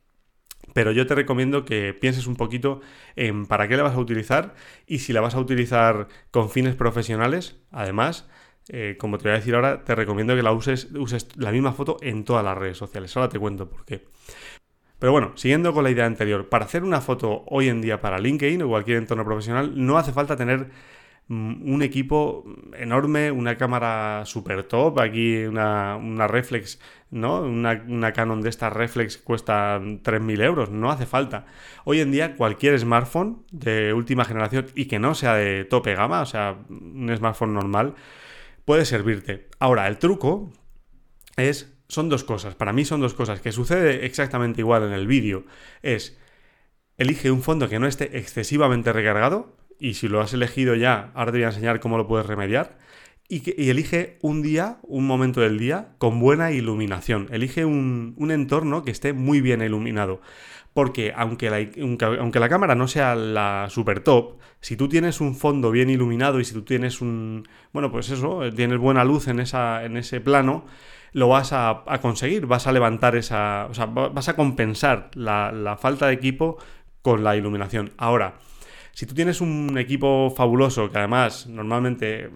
pero 0.75 0.93
yo 0.93 1.07
te 1.07 1.15
recomiendo 1.15 1.65
que 1.65 1.95
pienses 1.95 2.27
un 2.27 2.37
poquito 2.37 2.81
en 3.17 3.47
para 3.47 3.69
qué 3.69 3.77
la 3.77 3.83
vas 3.83 3.95
a 3.95 3.99
utilizar 3.99 4.55
y 4.87 5.01
si 5.01 5.13
la 5.13 5.21
vas 5.21 5.35
a 5.35 5.41
utilizar 5.41 6.09
con 6.31 6.51
fines 6.51 6.75
profesionales, 6.77 7.61
además, 7.71 8.29
eh, 8.69 8.97
como 8.99 9.19
te 9.19 9.25
voy 9.25 9.33
a 9.33 9.37
decir 9.37 9.55
ahora, 9.55 9.85
te 9.85 9.95
recomiendo 9.95 10.37
que 10.37 10.43
la 10.43 10.53
uses, 10.53 10.89
uses 10.95 11.29
la 11.37 11.53
misma 11.53 11.73
foto 11.73 11.97
en 12.03 12.25
todas 12.25 12.45
las 12.45 12.57
redes 12.57 12.77
sociales. 12.77 13.17
Ahora 13.17 13.29
te 13.29 13.39
cuento 13.39 13.69
por 13.69 13.85
qué. 13.85 14.05
Pero 14.99 15.13
bueno, 15.13 15.33
siguiendo 15.37 15.73
con 15.73 15.85
la 15.85 15.91
idea 15.91 16.07
anterior, 16.07 16.49
para 16.49 16.65
hacer 16.65 16.83
una 16.83 17.01
foto 17.01 17.45
hoy 17.47 17.69
en 17.69 17.81
día 17.81 18.01
para 18.01 18.19
LinkedIn 18.19 18.63
o 18.63 18.69
cualquier 18.69 18.99
entorno 18.99 19.25
profesional, 19.25 19.73
no 19.77 19.97
hace 19.97 20.13
falta 20.13 20.37
tener 20.37 20.71
un 21.29 21.83
equipo 21.83 22.45
enorme, 22.79 23.31
una 23.31 23.57
cámara 23.59 24.25
super 24.25 24.63
top, 24.63 24.99
aquí 25.01 25.45
una, 25.45 25.97
una 25.97 26.27
reflex 26.27 26.79
¿no? 27.11 27.41
Una, 27.41 28.13
Canon 28.13 28.43
de 28.43 28.51
estas 28.51 28.73
reflex 28.73 29.17
cuesta 29.19 29.79
3.000 29.81 30.43
euros, 30.43 30.71
no 30.71 30.91
hace 30.91 31.07
falta. 31.07 31.47
Hoy 31.85 32.01
en 32.01 32.11
día 32.11 32.37
cualquier 32.37 32.79
smartphone 32.79 33.45
de 33.51 33.93
última 33.93 34.25
generación 34.25 34.67
y 34.75 34.87
que 34.87 34.99
no 34.99 35.15
sea 35.15 35.35
de 35.35 35.65
tope 35.65 35.95
gama, 35.95 36.21
o 36.21 36.27
sea, 36.27 36.57
un 36.69 37.11
smartphone 37.17 37.55
normal, 37.55 37.95
puede 38.65 38.85
servirte. 38.85 39.49
Ahora, 39.59 39.89
el 39.89 39.99
truco 39.99 40.53
es, 41.37 41.75
son 41.89 42.09
dos 42.09 42.25
cosas, 42.25 42.55
para 42.55 42.73
mí 42.73 42.85
son 42.85 43.01
dos 43.01 43.15
cosas, 43.15 43.41
que 43.41 43.53
sucede 43.53 44.05
exactamente 44.05 44.61
igual 44.61 44.83
en 44.85 44.93
el 44.93 45.07
vídeo, 45.07 45.45
es, 45.83 46.19
elige 46.99 47.31
un 47.31 47.43
fondo 47.43 47.69
que 47.69 47.79
no 47.79 47.87
esté 47.87 48.19
excesivamente 48.19 48.93
recargado, 48.93 49.57
y 49.79 49.95
si 49.95 50.09
lo 50.09 50.21
has 50.21 50.33
elegido 50.33 50.75
ya, 50.75 51.11
ahora 51.15 51.33
te 51.33 51.39
voy 51.39 51.45
a 51.45 51.49
enseñar 51.49 51.81
cómo 51.81 51.99
lo 51.99 52.07
puedes 52.07 52.27
remediar 52.27 52.79
y, 53.29 53.69
elige 53.71 54.19
un 54.23 54.41
día, 54.43 54.79
un 54.83 55.07
momento 55.07 55.41
del 55.43 55.59
día, 55.59 55.91
con 55.99 56.19
buena 56.19 56.51
iluminación. 56.51 57.29
Elige 57.31 57.67
un, 57.67 58.15
entorno 58.31 58.83
que 58.85 58.91
esté 58.91 59.13
muy 59.13 59.41
bien 59.43 59.61
iluminado. 59.61 60.21
Porque 60.73 61.13
aunque 61.15 61.51
la, 61.51 61.59
aunque 62.21 62.41
la, 62.41 62.49
cámara 62.49 62.75
no 62.75 62.89
sea 62.89 63.15
la 63.15 63.67
super 63.69 64.01
top, 64.01 64.39
si 64.61 64.77
tú 64.77 64.89
tienes 64.89 65.21
un 65.21 65.35
fondo 65.35 65.71
bien 65.71 65.91
iluminado 65.91 66.41
y 66.41 66.45
si 66.45 66.55
tú 66.55 66.63
tienes 66.63 67.01
un. 67.01 67.47
Bueno, 67.73 67.91
pues 67.91 68.11
eso, 68.11 68.41
tienes 68.55 68.79
buena 68.79 69.05
luz 69.05 69.29
en, 69.29 69.41
esa, 69.41 69.85
en 69.85 69.97
ese 69.97 70.21
plano, 70.21 70.65
lo 71.13 71.29
vas 71.29 71.53
a, 71.53 71.85
conseguir, 72.01 72.47
vas 72.47 72.67
a 72.67 72.73
levantar 72.73 73.17
esa. 73.17 73.67
O 73.71 73.75
sea, 73.75 73.87
vas 73.87 74.29
a 74.29 74.37
compensar 74.37 75.11
la, 75.15 75.53
la 75.53 75.77
falta 75.77 76.07
de 76.07 76.15
equipo 76.15 76.59
con 77.03 77.25
la 77.25 77.37
iluminación. 77.37 77.93
Ahora, 77.99 78.35
Si 78.99 79.07
tú 79.07 79.15
tienes 79.15 79.41
un 79.41 79.79
equipo 79.79 80.29
fabuloso, 80.37 80.91
que 80.91 80.99
además 80.99 81.47
normalmente 81.47 82.31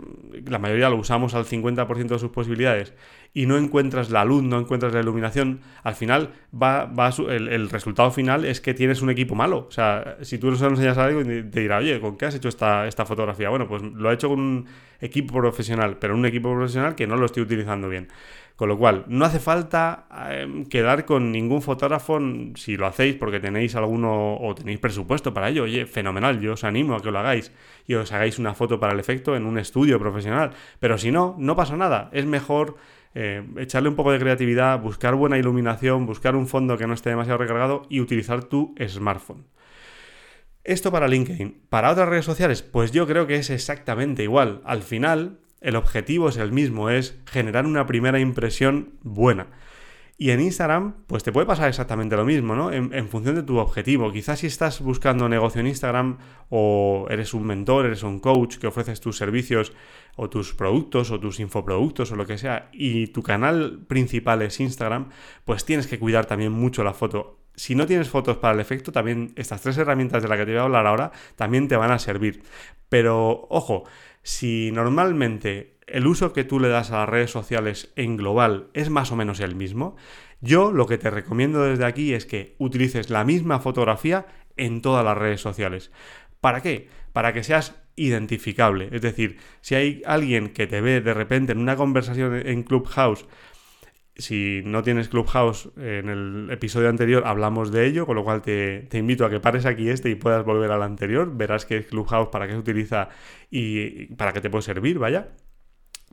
la 0.46 0.60
mayoría 0.60 0.88
lo 0.90 0.96
usamos 0.96 1.34
al 1.34 1.44
50% 1.44 2.06
de 2.06 2.18
sus 2.20 2.30
posibilidades, 2.30 2.94
y 3.34 3.46
no 3.46 3.56
encuentras 3.56 4.10
la 4.10 4.24
luz, 4.24 4.42
no 4.42 4.58
encuentras 4.58 4.92
la 4.92 5.00
iluminación, 5.00 5.60
al 5.82 5.94
final 5.94 6.32
va, 6.54 6.84
va 6.84 7.10
el, 7.28 7.48
el, 7.48 7.70
resultado 7.70 8.10
final 8.10 8.44
es 8.44 8.60
que 8.60 8.74
tienes 8.74 9.00
un 9.00 9.10
equipo 9.10 9.34
malo. 9.34 9.66
O 9.68 9.70
sea, 9.70 10.18
si 10.20 10.38
tú 10.38 10.50
nos 10.50 10.60
enseñas 10.60 10.98
algo, 10.98 11.22
te 11.24 11.60
dirá, 11.60 11.78
oye, 11.78 11.98
¿con 12.00 12.16
qué 12.16 12.26
has 12.26 12.34
hecho 12.34 12.48
esta, 12.48 12.86
esta 12.86 13.06
fotografía? 13.06 13.48
Bueno, 13.48 13.66
pues 13.66 13.82
lo 13.82 14.10
ha 14.10 14.12
hecho 14.12 14.28
con 14.28 14.40
un 14.40 14.66
equipo 15.00 15.34
profesional, 15.34 15.96
pero 15.98 16.14
un 16.14 16.26
equipo 16.26 16.52
profesional 16.52 16.94
que 16.94 17.06
no 17.06 17.16
lo 17.16 17.26
estoy 17.26 17.42
utilizando 17.42 17.88
bien. 17.88 18.08
Con 18.54 18.68
lo 18.68 18.78
cual, 18.78 19.04
no 19.08 19.24
hace 19.24 19.40
falta 19.40 20.06
em, 20.30 20.66
quedar 20.66 21.06
con 21.06 21.32
ningún 21.32 21.62
fotógrafo 21.62 22.20
si 22.54 22.76
lo 22.76 22.86
hacéis 22.86 23.16
porque 23.16 23.40
tenéis 23.40 23.74
alguno 23.74 24.36
o 24.36 24.54
tenéis 24.54 24.78
presupuesto 24.78 25.32
para 25.32 25.48
ello. 25.48 25.64
Oye, 25.64 25.86
fenomenal, 25.86 26.38
yo 26.38 26.52
os 26.52 26.64
animo 26.64 26.94
a 26.94 27.00
que 27.00 27.10
lo 27.10 27.18
hagáis 27.18 27.50
y 27.86 27.94
os 27.94 28.12
hagáis 28.12 28.38
una 28.38 28.54
foto 28.54 28.78
para 28.78 28.92
el 28.92 29.00
efecto 29.00 29.34
en 29.34 29.46
un 29.46 29.58
estudio 29.58 29.98
profesional. 29.98 30.50
Pero 30.78 30.98
si 30.98 31.10
no, 31.10 31.34
no 31.38 31.56
pasa 31.56 31.76
nada. 31.76 32.10
Es 32.12 32.26
mejor 32.26 32.76
eh, 33.14 33.46
echarle 33.58 33.88
un 33.88 33.96
poco 33.96 34.12
de 34.12 34.18
creatividad, 34.18 34.80
buscar 34.80 35.14
buena 35.14 35.38
iluminación, 35.38 36.06
buscar 36.06 36.34
un 36.36 36.46
fondo 36.46 36.78
que 36.78 36.86
no 36.86 36.94
esté 36.94 37.10
demasiado 37.10 37.38
recargado 37.38 37.82
y 37.88 38.00
utilizar 38.00 38.44
tu 38.44 38.74
smartphone. 38.86 39.44
Esto 40.64 40.92
para 40.92 41.08
LinkedIn. 41.08 41.62
Para 41.68 41.90
otras 41.90 42.08
redes 42.08 42.24
sociales, 42.24 42.62
pues 42.62 42.92
yo 42.92 43.06
creo 43.06 43.26
que 43.26 43.36
es 43.36 43.50
exactamente 43.50 44.22
igual. 44.22 44.60
Al 44.64 44.82
final, 44.82 45.40
el 45.60 45.76
objetivo 45.76 46.28
es 46.28 46.36
el 46.36 46.52
mismo, 46.52 46.88
es 46.88 47.18
generar 47.26 47.66
una 47.66 47.86
primera 47.86 48.20
impresión 48.20 48.94
buena. 49.02 49.48
Y 50.22 50.30
en 50.30 50.40
Instagram, 50.40 50.94
pues 51.08 51.24
te 51.24 51.32
puede 51.32 51.48
pasar 51.48 51.68
exactamente 51.68 52.14
lo 52.14 52.24
mismo, 52.24 52.54
¿no? 52.54 52.70
En, 52.70 53.08
función 53.08 53.34
de 53.34 53.42
tu 53.42 53.58
objetivo. 53.58 54.12
Quizás 54.12 54.38
si 54.38 54.46
estás 54.46 54.80
buscando 54.80 55.28
negocio 55.28 55.60
en 55.60 55.66
Instagram 55.66 56.18
o 56.48 57.08
eres 57.10 57.34
un 57.34 57.44
mentor, 57.44 57.86
eres 57.86 58.04
un 58.04 58.20
coach 58.20 58.58
que 58.58 58.68
ofreces 58.68 59.00
tus 59.00 59.16
servicios 59.16 59.72
o 60.14 60.30
tus 60.30 60.54
productos 60.54 61.10
o 61.10 61.18
tus 61.18 61.40
infoproductos 61.40 62.12
o 62.12 62.14
lo 62.14 62.24
que 62.24 62.38
sea 62.38 62.68
y 62.72 63.08
tu 63.08 63.24
canal 63.24 63.80
principal 63.88 64.42
es 64.42 64.60
Instagram, 64.60 65.08
pues 65.44 65.64
tienes 65.64 65.88
que 65.88 65.98
cuidar 65.98 66.24
también 66.24 66.52
mucho 66.52 66.84
la 66.84 66.94
foto. 66.94 67.40
Si 67.56 67.74
no 67.74 67.86
tienes 67.86 68.08
fotos 68.08 68.36
para 68.36 68.54
el 68.54 68.60
efecto, 68.60 68.92
también 68.92 69.32
estas 69.34 69.60
tres 69.60 69.76
herramientas 69.76 70.22
de 70.22 70.28
las 70.28 70.38
que 70.38 70.46
te 70.46 70.52
voy 70.52 70.60
a 70.60 70.62
hablar 70.62 70.86
ahora 70.86 71.10
también 71.34 71.66
te 71.66 71.74
van 71.74 71.90
a 71.90 71.98
servir. 71.98 72.44
Pero 72.88 73.48
ojo, 73.50 73.82
si 74.22 74.70
normalmente 74.70 75.71
el 75.86 76.06
uso 76.06 76.32
que 76.32 76.44
tú 76.44 76.60
le 76.60 76.68
das 76.68 76.90
a 76.90 76.98
las 76.98 77.08
redes 77.08 77.30
sociales 77.30 77.92
en 77.96 78.16
global 78.16 78.68
es 78.74 78.90
más 78.90 79.12
o 79.12 79.16
menos 79.16 79.40
el 79.40 79.54
mismo, 79.54 79.96
yo 80.40 80.72
lo 80.72 80.86
que 80.86 80.98
te 80.98 81.10
recomiendo 81.10 81.62
desde 81.62 81.84
aquí 81.84 82.14
es 82.14 82.26
que 82.26 82.54
utilices 82.58 83.10
la 83.10 83.24
misma 83.24 83.60
fotografía 83.60 84.26
en 84.56 84.82
todas 84.82 85.04
las 85.04 85.16
redes 85.16 85.40
sociales. 85.40 85.92
¿Para 86.40 86.60
qué? 86.60 86.88
Para 87.12 87.32
que 87.32 87.44
seas 87.44 87.76
identificable. 87.96 88.88
Es 88.92 89.02
decir, 89.02 89.38
si 89.60 89.74
hay 89.74 90.02
alguien 90.06 90.48
que 90.48 90.66
te 90.66 90.80
ve 90.80 91.00
de 91.00 91.14
repente 91.14 91.52
en 91.52 91.58
una 91.58 91.76
conversación 91.76 92.34
en 92.34 92.62
Clubhouse 92.62 93.26
si 94.16 94.62
no 94.64 94.82
tienes 94.82 95.08
Clubhouse, 95.08 95.70
en 95.76 96.08
el 96.08 96.50
episodio 96.50 96.88
anterior 96.88 97.24
hablamos 97.26 97.72
de 97.72 97.86
ello, 97.86 98.06
con 98.06 98.16
lo 98.16 98.24
cual 98.24 98.42
te, 98.42 98.86
invito 98.92 99.24
a 99.24 99.30
que 99.30 99.40
pares 99.40 99.64
aquí 99.64 99.88
este 99.88 100.10
y 100.10 100.14
puedas 100.16 100.44
volver 100.44 100.70
al 100.70 100.82
anterior. 100.82 101.34
Verás 101.34 101.64
que 101.64 101.78
es 101.78 101.86
Clubhouse, 101.86 102.28
para 102.28 102.46
qué 102.46 102.52
se 102.52 102.58
utiliza 102.58 103.08
y 103.50 104.06
para 104.14 104.32
qué 104.32 104.40
te 104.40 104.50
puede 104.50 104.62
servir, 104.62 104.98
vaya. 104.98 105.28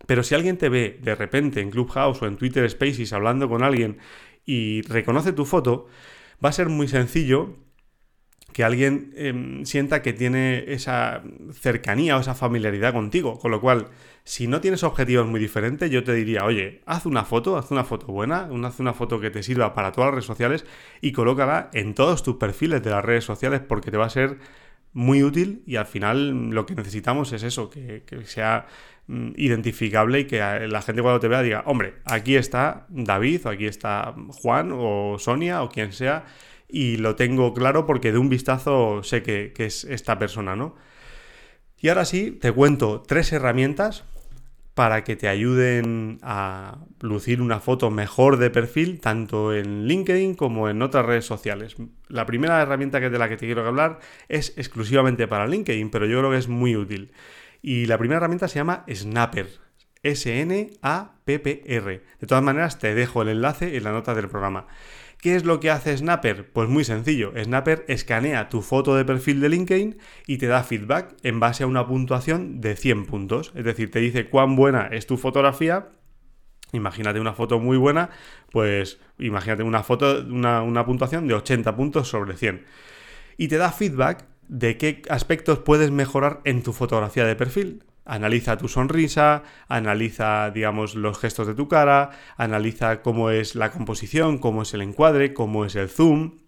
Pero 0.06 0.24
si 0.24 0.36
alguien 0.36 0.58
te 0.58 0.70
ve 0.70 1.00
de 1.02 1.16
repente 1.16 1.62
en 1.62 1.72
Clubhouse 1.72 2.22
o 2.22 2.28
en 2.28 2.38
Twitter 2.38 2.70
Spaces 2.70 3.14
hablando 3.14 3.50
con 3.50 3.64
alguien 3.64 3.98
y 4.46 4.82
reconoce 4.84 5.34
tu 5.34 5.46
foto, 5.46 5.88
va 6.44 6.50
a 6.50 6.54
ser 6.54 6.70
muy 6.70 6.88
sencillo 6.88 7.56
que 8.54 8.64
alguien 8.64 9.14
em, 9.16 9.66
sienta 9.66 10.02
que 10.02 10.14
tiene 10.14 10.66
esa 10.74 11.24
cercanía 11.54 12.18
o 12.18 12.20
esa 12.20 12.34
familiaridad 12.34 12.94
contigo. 12.94 13.38
Con 13.40 13.52
lo 13.52 13.62
cual, 13.62 13.88
si 14.24 14.48
no 14.48 14.62
tienes 14.62 14.84
objetivos 14.84 15.28
muy 15.28 15.40
diferentes, 15.40 15.90
yo 15.92 16.04
te 16.04 16.14
diría, 16.14 16.46
oye, 16.46 16.82
haz 16.86 17.06
una 17.06 17.26
foto, 17.26 17.58
haz 17.58 17.72
una 17.72 17.84
foto 17.84 18.08
buena, 18.08 18.50
haz 18.66 18.80
una 18.80 18.94
foto 18.94 19.20
que 19.20 19.30
te 19.30 19.44
sirva 19.44 19.74
para 19.74 19.92
todas 19.92 20.08
las 20.08 20.16
redes 20.16 20.26
sociales 20.26 20.66
y 21.02 21.12
colócala 21.12 21.70
en 21.74 21.94
todos 21.94 22.24
tus 22.24 22.38
perfiles 22.38 22.82
de 22.84 22.90
las 22.90 23.06
redes 23.06 23.24
sociales 23.24 23.62
porque 23.62 23.92
te 23.92 23.98
va 23.98 24.06
a 24.06 24.10
ser 24.10 24.40
muy 25.00 25.24
útil 25.24 25.64
y 25.66 25.78
al 25.78 25.86
final 25.86 26.50
lo 26.50 26.66
que 26.66 26.76
necesitamos 26.76 27.32
es 27.32 27.44
eso, 27.44 27.70
que, 27.70 28.04
que 28.06 28.26
sea 28.26 28.68
mm, 29.08 29.32
identificable 29.38 30.20
y 30.20 30.26
que 30.26 30.40
la 30.68 30.82
gente 30.82 31.02
cuando 31.02 31.22
te 31.22 31.30
vea 31.30 31.42
diga, 31.42 31.64
hombre, 31.66 31.96
aquí 32.04 32.36
está 32.36 32.86
David 32.90 33.46
o 33.46 33.50
aquí 33.50 33.66
está 33.66 34.14
Juan 34.42 34.72
o 34.74 35.18
Sonia 35.18 35.64
o 35.64 35.70
quien 35.70 35.94
sea 35.94 36.26
y 36.68 36.98
lo 36.98 37.16
tengo 37.16 37.54
claro 37.54 37.86
porque 37.86 38.12
de 38.12 38.18
un 38.18 38.28
vistazo 38.28 39.02
sé 39.04 39.24
que, 39.24 39.54
es 39.58 39.86
esta 39.86 40.20
persona, 40.20 40.58
¿no? 40.58 40.76
Y 41.80 41.88
ahora 41.88 42.04
sí, 42.04 42.32
te 42.32 42.52
cuento 42.52 43.02
tres 43.02 43.32
herramientas 43.32 44.04
para 44.80 45.04
que 45.04 45.18
te 45.18 45.28
ayuden 45.28 46.20
a 46.22 46.86
lucir 47.02 47.42
una 47.42 47.60
foto 47.60 47.92
mejor 47.92 48.38
de 48.38 48.50
perfil, 48.50 49.02
tanto 49.02 49.54
en 49.54 49.88
LinkedIn 49.88 50.36
como 50.36 50.70
en 50.70 50.82
otras 50.82 51.06
redes 51.06 51.26
sociales. 51.26 51.76
La 52.08 52.26
primera 52.26 52.62
herramienta 52.62 53.02
de 53.02 53.20
la 53.20 53.28
que 53.28 53.36
te 53.36 53.46
quiero 53.46 53.68
hablar 53.68 54.00
es 54.30 54.54
exclusivamente 54.56 55.28
para 55.28 55.48
LinkedIn, 55.48 55.90
pero 55.90 56.06
yo 56.06 56.20
creo 56.20 56.32
que 56.32 56.38
es 56.38 56.48
muy 56.48 56.78
útil. 56.78 57.12
Y 57.62 57.88
la 57.88 57.98
primera 57.98 58.20
herramienta 58.20 58.48
se 58.48 58.56
llama 58.56 58.86
Snapper. 58.90 59.50
S-N-A-P-P-R. 60.02 60.72
De 62.22 62.26
todas 62.26 62.44
maneras, 62.46 62.80
te 62.80 62.96
dejo 62.96 63.22
el 63.22 63.28
enlace 63.28 63.76
en 63.76 63.84
la 63.84 63.92
nota 63.92 64.16
del 64.16 64.30
programa. 64.30 64.66
¿Qué 65.22 65.36
es 65.36 65.44
lo 65.44 65.60
que 65.60 65.70
hace 65.70 65.98
Snapper? 65.98 66.50
Pues 66.52 66.70
muy 66.70 66.86
sencillo. 66.86 67.34
Snapper 67.36 67.84
escanea 67.88 68.48
tu 68.48 68.62
foto 68.62 68.96
de 68.96 69.04
perfil 69.04 69.42
de 69.42 69.50
LinkedIn 69.50 69.98
y 70.28 70.38
te 70.38 70.48
da 70.48 70.64
feedback 70.64 71.16
en 71.24 71.40
base 71.40 71.64
a 71.64 71.68
una 71.68 71.86
puntuación 71.86 72.62
de 72.62 72.76
100 72.76 73.06
puntos. 73.06 73.52
Es 73.56 73.66
decir, 73.66 73.92
te 73.92 74.00
dice 74.00 74.30
cuán 74.30 74.56
buena 74.56 74.88
es 74.88 75.08
tu 75.08 75.18
fotografía 75.18 75.90
Imagínate 76.72 77.20
una 77.20 77.34
foto 77.34 77.60
muy 77.60 77.78
buena, 77.78 78.12
pues 78.52 79.00
imagínate 79.18 79.64
una 79.64 79.82
foto, 79.82 80.24
una, 80.28 80.62
una, 80.62 80.86
puntuación 80.86 81.28
de 81.28 81.34
80 81.34 81.76
puntos 81.76 82.08
sobre 82.08 82.38
100. 82.38 82.64
Y 83.38 83.48
te 83.48 83.58
da 83.58 83.72
feedback 83.72 84.26
de 84.48 84.78
qué 84.78 85.02
aspectos 85.10 85.60
puedes 85.60 85.90
mejorar 85.90 86.42
en 86.46 86.62
tu 86.62 86.74
fotografía 86.74 87.26
de 87.26 87.36
perfil. 87.36 87.84
Analiza 88.10 88.58
tu 88.58 88.68
sonrisa, 88.68 89.44
analiza, 89.68 90.50
digamos, 90.50 90.96
los 90.96 91.20
gestos 91.20 91.46
de 91.46 91.54
tu 91.54 91.68
cara, 91.68 92.10
analiza 92.38 93.04
cómo 93.04 93.30
es 93.30 93.54
la 93.54 93.72
composición, 93.72 94.40
cómo 94.40 94.64
es 94.64 94.74
el 94.74 94.82
encuadre, 94.82 95.36
cómo 95.36 95.64
es 95.64 95.76
el 95.76 95.90
zoom, 95.90 96.40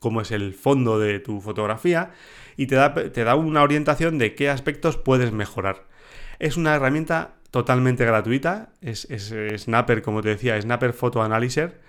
cómo 0.00 0.22
es 0.22 0.30
el 0.30 0.54
fondo 0.54 0.98
de 0.98 1.20
tu 1.20 1.42
fotografía 1.42 2.12
y 2.56 2.66
te 2.68 2.74
da, 2.74 2.94
te 2.94 3.22
da 3.24 3.34
una 3.34 3.62
orientación 3.62 4.16
de 4.16 4.34
qué 4.34 4.48
aspectos 4.48 4.96
puedes 4.96 5.30
mejorar. 5.30 5.88
Es 6.38 6.56
una 6.56 6.74
herramienta 6.74 7.34
totalmente 7.50 8.06
gratuita, 8.06 8.70
es, 8.80 9.06
es 9.10 9.34
Snapper, 9.62 10.00
como 10.00 10.22
te 10.22 10.30
decía, 10.30 10.60
Snapper 10.60 10.94
Photo 10.94 11.22
Analyzer 11.22 11.80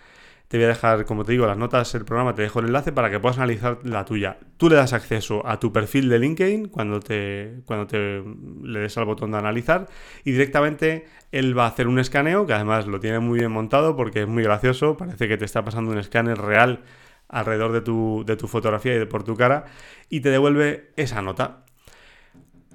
te 0.47 0.57
voy 0.57 0.65
a 0.65 0.67
dejar, 0.69 1.05
como 1.05 1.23
te 1.23 1.31
digo, 1.31 1.47
las 1.47 1.57
notas 1.57 1.91
del 1.93 2.05
programa, 2.05 2.35
te 2.35 2.43
dejo 2.43 2.59
el 2.59 2.67
enlace 2.67 2.91
para 2.91 3.09
que 3.09 3.19
puedas 3.19 3.37
analizar 3.37 3.79
la 3.83 4.05
tuya. 4.05 4.37
Tú 4.57 4.69
le 4.69 4.75
das 4.75 4.93
acceso 4.93 5.45
a 5.47 5.59
tu 5.59 5.73
perfil 5.73 6.09
de 6.09 6.19
LinkedIn 6.19 6.67
cuando 6.67 6.99
te, 6.99 7.61
cuando 7.65 7.87
te 7.87 8.23
le 8.61 8.79
des 8.79 8.97
al 8.97 9.05
botón 9.05 9.31
de 9.31 9.37
analizar 9.39 9.87
y 10.23 10.31
directamente 10.31 11.05
él 11.31 11.57
va 11.57 11.65
a 11.65 11.69
hacer 11.69 11.87
un 11.87 11.97
escaneo, 11.97 12.45
que 12.45 12.53
además 12.53 12.85
lo 12.85 12.99
tiene 12.99 13.19
muy 13.19 13.39
bien 13.39 13.51
montado 13.51 13.95
porque 13.95 14.21
es 14.21 14.27
muy 14.27 14.43
gracioso, 14.43 14.95
parece 14.95 15.27
que 15.27 15.37
te 15.37 15.45
está 15.45 15.63
pasando 15.63 15.91
un 15.91 15.97
escáner 15.97 16.37
real 16.37 16.83
alrededor 17.29 17.71
de 17.71 17.81
tu, 17.81 18.23
de 18.25 18.37
tu 18.37 18.47
fotografía 18.47 18.93
y 18.93 18.99
de 18.99 19.07
por 19.07 19.23
tu 19.23 19.35
cara 19.35 19.65
y 20.09 20.21
te 20.21 20.29
devuelve 20.29 20.91
esa 20.97 21.21
nota. 21.21 21.63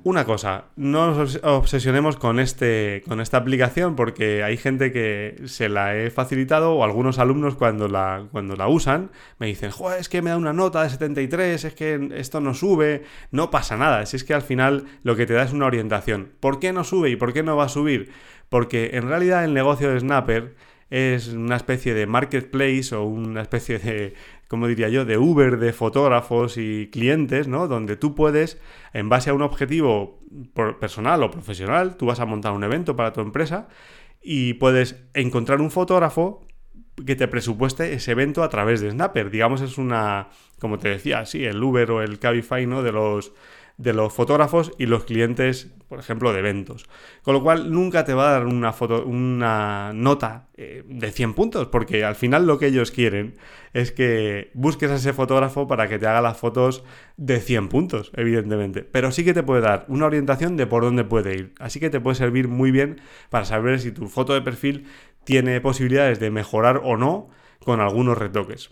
Una 0.09 0.25
cosa, 0.25 0.65
no 0.77 1.15
nos 1.15 1.39
obsesionemos 1.43 2.17
con, 2.17 2.41
este, 2.41 3.03
con 3.07 3.21
esta 3.21 3.37
aplicación 3.37 3.95
porque 3.95 4.43
hay 4.43 4.57
gente 4.57 4.91
que 4.91 5.37
se 5.45 5.69
la 5.69 5.97
he 5.97 6.11
facilitado 6.11 6.73
o 6.73 6.83
algunos 6.83 7.19
alumnos 7.19 7.57
cuando 7.57 7.89
la, 7.89 8.27
cuando 8.33 8.57
la 8.57 8.69
usan 8.69 9.11
me 9.39 9.49
dicen, 9.49 9.71
Joder, 9.71 10.01
es 10.01 10.09
que 10.09 10.23
me 10.23 10.31
da 10.31 10.39
una 10.39 10.55
nota 10.55 10.83
de 10.83 10.89
73, 10.89 11.63
es 11.63 11.75
que 11.75 12.09
esto 12.15 12.41
no 12.41 12.55
sube, 12.55 13.03
no 13.33 13.51
pasa 13.51 13.77
nada, 13.77 14.07
si 14.07 14.17
es 14.17 14.25
que 14.25 14.33
al 14.33 14.41
final 14.41 14.87
lo 15.03 15.15
que 15.15 15.27
te 15.27 15.35
da 15.35 15.43
es 15.43 15.53
una 15.53 15.67
orientación. 15.67 16.33
¿Por 16.41 16.59
qué 16.59 16.73
no 16.73 16.85
sube 16.85 17.11
y 17.11 17.17
por 17.17 17.35
qué 17.35 17.43
no 17.43 17.59
va 17.59 17.65
a 17.65 17.69
subir? 17.69 18.11
Porque 18.49 18.93
en 18.95 19.09
realidad 19.09 19.45
el 19.45 19.53
negocio 19.53 19.93
de 19.93 20.01
Snapper 20.01 20.55
es 20.89 21.29
una 21.29 21.57
especie 21.57 21.93
de 21.93 22.07
marketplace 22.07 22.95
o 22.95 23.05
una 23.05 23.43
especie 23.43 23.79
de, 23.79 24.15
como 24.49 24.67
diría 24.67 24.89
yo, 24.89 25.05
de 25.05 25.19
Uber 25.19 25.59
de 25.59 25.73
fotógrafos 25.73 26.57
y 26.57 26.89
clientes, 26.91 27.49
¿no? 27.49 27.69
Donde 27.69 27.97
tú 27.97 28.15
puedes, 28.15 28.59
en 28.95 29.09
base 29.09 29.31
a 29.31 29.35
un 29.35 29.43
objetivo 29.43 30.21
personal 30.81 31.23
o 31.23 31.31
profesional, 31.31 31.97
tú 31.97 32.07
vas 32.07 32.19
a 32.21 32.27
montar 32.27 32.53
un 32.53 32.65
evento 32.65 32.97
para 32.97 33.13
tu 33.13 33.21
empresa 33.21 33.69
y 34.23 34.55
puedes 34.55 35.05
encontrar 35.15 35.61
un 35.61 35.71
fotógrafo 35.71 36.47
que 37.07 37.15
te 37.15 37.29
presupueste 37.29 37.93
ese 37.93 38.13
evento 38.13 38.43
a 38.43 38.49
través 38.49 38.81
de 38.81 38.91
Snapper. 38.91 39.31
Digamos, 39.31 39.61
es 39.61 39.79
una, 39.79 40.29
como 40.59 40.79
te 40.79 40.89
decía, 40.89 41.25
sí, 41.27 41.45
el 41.45 41.63
Uber 41.63 41.91
o 41.91 42.03
el 42.03 42.19
Cabify, 42.19 42.67
¿no? 42.67 42.83
De 42.83 42.93
los 42.93 43.33
de 43.79 43.93
los 43.93 44.13
fotógrafos 44.13 44.73
y 44.77 44.87
los 44.87 45.05
clientes, 45.05 45.71
por 45.89 46.01
ejemplo, 46.01 46.33
de 46.33 46.41
eventos. 46.41 46.87
Con 47.23 47.35
lo 47.35 47.43
cual 47.43 47.71
nunca 47.71 48.05
te 48.05 48.13
va 48.13 48.29
a 48.29 48.33
dar 48.33 48.47
una, 48.47 48.73
foto, 48.73 49.05
una 49.05 49.93
nota 49.95 50.49
eh, 50.57 50.83
de 50.87 51.13
100 51.13 51.35
puntos, 51.35 51.69
porque 51.69 52.05
al 52.05 52.17
final 52.17 52.47
lo 52.47 52.59
que 52.59 52.67
ellos 52.67 52.91
quieren 52.91 53.37
es 53.73 53.93
que 53.93 54.51
busques 54.53 54.91
a 54.91 54.97
ese 54.97 55.13
fotógrafo 55.13 55.69
para 55.69 55.89
que 55.89 55.99
te 56.01 56.09
haga 56.09 56.21
las 56.21 56.37
fotos 56.37 56.83
de 57.17 57.41
100 57.41 57.69
puntos, 57.69 58.11
evidentemente. 58.17 58.83
Pero 58.83 59.13
sí 59.13 59.25
que 59.25 59.33
te 59.33 59.45
puede 59.45 59.63
dar 59.63 59.85
una 59.89 60.07
orientación 60.07 60.57
de 60.57 60.67
por 60.67 60.83
dónde 60.83 61.05
puede 61.05 61.35
ir. 61.37 61.55
Así 61.61 61.79
que 61.79 61.89
te 61.89 62.01
puede 62.01 62.17
servir 62.17 62.49
muy 62.49 62.73
bien 62.73 63.01
para 63.31 63.45
saber 63.45 63.79
si 63.81 63.93
tu 63.93 64.09
foto 64.09 64.35
de 64.35 64.43
perfil 64.43 64.87
tiene 65.23 65.61
posibilidades 65.61 66.19
de 66.19 66.33
mejorar 66.33 66.81
o 66.83 66.97
no 66.97 67.31
con 67.61 67.81
algunos 67.81 68.19
retoques. 68.19 68.71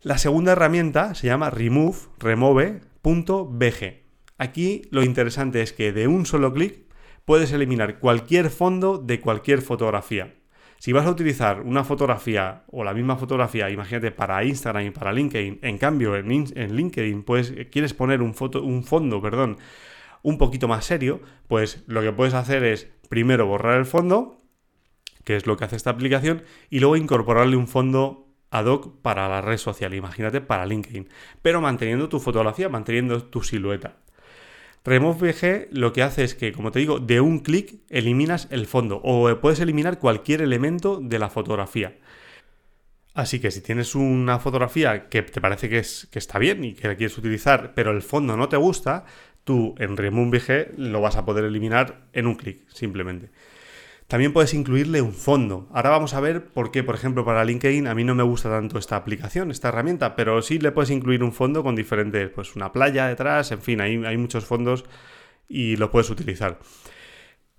La 0.00 0.18
segunda 0.18 0.52
herramienta 0.52 1.14
se 1.14 1.28
llama 1.28 1.50
remove, 1.50 2.80
remove.bg. 3.02 4.02
Aquí 4.38 4.82
lo 4.90 5.02
interesante 5.02 5.62
es 5.62 5.72
que 5.72 5.92
de 5.92 6.08
un 6.08 6.26
solo 6.26 6.52
clic 6.52 6.86
puedes 7.24 7.52
eliminar 7.52 7.98
cualquier 7.98 8.50
fondo 8.50 8.98
de 8.98 9.20
cualquier 9.20 9.62
fotografía. 9.62 10.34
Si 10.78 10.92
vas 10.92 11.06
a 11.06 11.10
utilizar 11.10 11.60
una 11.60 11.84
fotografía 11.84 12.64
o 12.66 12.82
la 12.82 12.92
misma 12.92 13.16
fotografía, 13.16 13.70
imagínate, 13.70 14.10
para 14.10 14.42
Instagram 14.42 14.86
y 14.86 14.90
para 14.90 15.12
LinkedIn, 15.12 15.60
en 15.62 15.78
cambio 15.78 16.16
en, 16.16 16.26
LinkedIn 16.28 17.22
pues, 17.22 17.54
quieres 17.70 17.94
poner 17.94 18.20
un, 18.20 18.34
foto, 18.34 18.64
un 18.64 18.82
fondo 18.82 19.22
perdón, 19.22 19.58
un 20.22 20.38
poquito 20.38 20.66
más 20.66 20.84
serio, 20.84 21.20
pues 21.46 21.84
lo 21.86 22.00
que 22.02 22.12
puedes 22.12 22.34
hacer 22.34 22.64
es 22.64 22.88
primero 23.08 23.46
borrar 23.46 23.78
el 23.78 23.86
fondo, 23.86 24.42
que 25.22 25.36
es 25.36 25.46
lo 25.46 25.56
que 25.56 25.66
hace 25.66 25.76
esta 25.76 25.90
aplicación, 25.90 26.42
y 26.68 26.80
luego 26.80 26.96
incorporarle 26.96 27.56
un 27.56 27.68
fondo 27.68 28.31
ad 28.52 28.66
hoc 28.66 29.00
para 29.02 29.28
la 29.28 29.40
red 29.40 29.56
social, 29.56 29.94
imagínate 29.94 30.40
para 30.40 30.66
LinkedIn, 30.66 31.08
pero 31.40 31.60
manteniendo 31.60 32.08
tu 32.08 32.20
fotografía, 32.20 32.68
manteniendo 32.68 33.24
tu 33.24 33.42
silueta. 33.42 33.96
RemoveBG 34.84 35.68
lo 35.70 35.92
que 35.92 36.02
hace 36.02 36.24
es 36.24 36.34
que, 36.34 36.52
como 36.52 36.70
te 36.70 36.80
digo, 36.80 36.98
de 36.98 37.20
un 37.20 37.40
clic 37.40 37.80
eliminas 37.88 38.48
el 38.50 38.66
fondo 38.66 39.00
o 39.02 39.40
puedes 39.40 39.60
eliminar 39.60 39.98
cualquier 39.98 40.42
elemento 40.42 41.00
de 41.00 41.18
la 41.18 41.30
fotografía. 41.30 41.96
Así 43.14 43.40
que 43.40 43.50
si 43.50 43.60
tienes 43.60 43.94
una 43.94 44.38
fotografía 44.38 45.08
que 45.08 45.22
te 45.22 45.40
parece 45.40 45.68
que, 45.68 45.78
es, 45.78 46.08
que 46.10 46.18
está 46.18 46.38
bien 46.38 46.64
y 46.64 46.74
que 46.74 46.88
la 46.88 46.96
quieres 46.96 47.16
utilizar, 47.16 47.74
pero 47.74 47.90
el 47.90 48.02
fondo 48.02 48.36
no 48.36 48.48
te 48.48 48.56
gusta, 48.56 49.04
tú 49.44 49.74
en 49.78 49.96
RemoveBG 49.96 50.78
lo 50.78 51.00
vas 51.00 51.16
a 51.16 51.24
poder 51.24 51.44
eliminar 51.44 52.06
en 52.12 52.26
un 52.26 52.34
clic, 52.34 52.68
simplemente. 52.68 53.30
También 54.12 54.34
puedes 54.34 54.52
incluirle 54.52 55.00
un 55.00 55.14
fondo. 55.14 55.70
Ahora 55.72 55.88
vamos 55.88 56.12
a 56.12 56.20
ver 56.20 56.44
por 56.44 56.70
qué, 56.70 56.82
por 56.82 56.94
ejemplo, 56.94 57.24
para 57.24 57.46
LinkedIn 57.46 57.86
a 57.86 57.94
mí 57.94 58.04
no 58.04 58.14
me 58.14 58.22
gusta 58.22 58.50
tanto 58.50 58.78
esta 58.78 58.96
aplicación, 58.96 59.50
esta 59.50 59.70
herramienta, 59.70 60.16
pero 60.16 60.42
sí 60.42 60.58
le 60.58 60.70
puedes 60.70 60.90
incluir 60.90 61.24
un 61.24 61.32
fondo 61.32 61.62
con 61.62 61.74
diferentes, 61.74 62.28
pues 62.28 62.54
una 62.54 62.74
playa 62.74 63.06
detrás, 63.06 63.52
en 63.52 63.62
fin, 63.62 63.80
hay, 63.80 64.04
hay 64.04 64.18
muchos 64.18 64.44
fondos 64.44 64.84
y 65.48 65.76
lo 65.76 65.90
puedes 65.90 66.10
utilizar. 66.10 66.58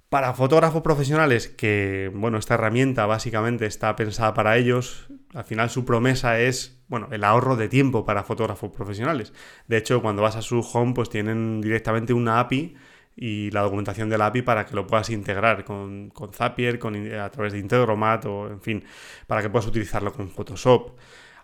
Para 0.09 0.35
fotógrafos 0.35 0.83
profesionales, 0.83 1.47
que 1.47 2.11
bueno, 2.13 2.37
esta 2.37 2.53
herramienta 2.53 3.07
básicamente 3.07 3.65
está 3.65 3.95
pensada 3.95 4.35
para 4.35 4.55
ellos, 4.55 5.07
al 5.33 5.45
final 5.45 5.71
su 5.71 5.85
promesa 5.85 6.39
es, 6.39 6.83
bueno, 6.87 7.07
el 7.11 7.23
ahorro 7.23 7.55
de 7.55 7.67
tiempo 7.67 8.05
para 8.05 8.23
fotógrafos 8.23 8.69
profesionales. 8.69 9.33
De 9.67 9.77
hecho, 9.77 10.03
cuando 10.03 10.21
vas 10.21 10.35
a 10.35 10.43
su 10.43 10.59
home, 10.59 10.93
pues 10.93 11.09
tienen 11.09 11.61
directamente 11.61 12.13
una 12.13 12.39
API 12.39 12.75
y 13.15 13.51
la 13.51 13.61
documentación 13.61 14.09
de 14.09 14.21
API 14.21 14.41
para 14.41 14.65
que 14.65 14.75
lo 14.75 14.87
puedas 14.87 15.09
integrar 15.09 15.63
con, 15.63 16.11
Zapier, 16.33 16.79
con, 16.79 16.95
a 17.13 17.29
través 17.29 17.53
de 17.53 17.59
Integromat 17.59 18.25
o, 18.25 18.47
en 18.47 18.61
fin, 18.61 18.83
para 19.27 19.41
que 19.41 19.49
puedas 19.49 19.67
utilizarlo 19.67 20.13
con 20.13 20.29
Photoshop. 20.29 20.91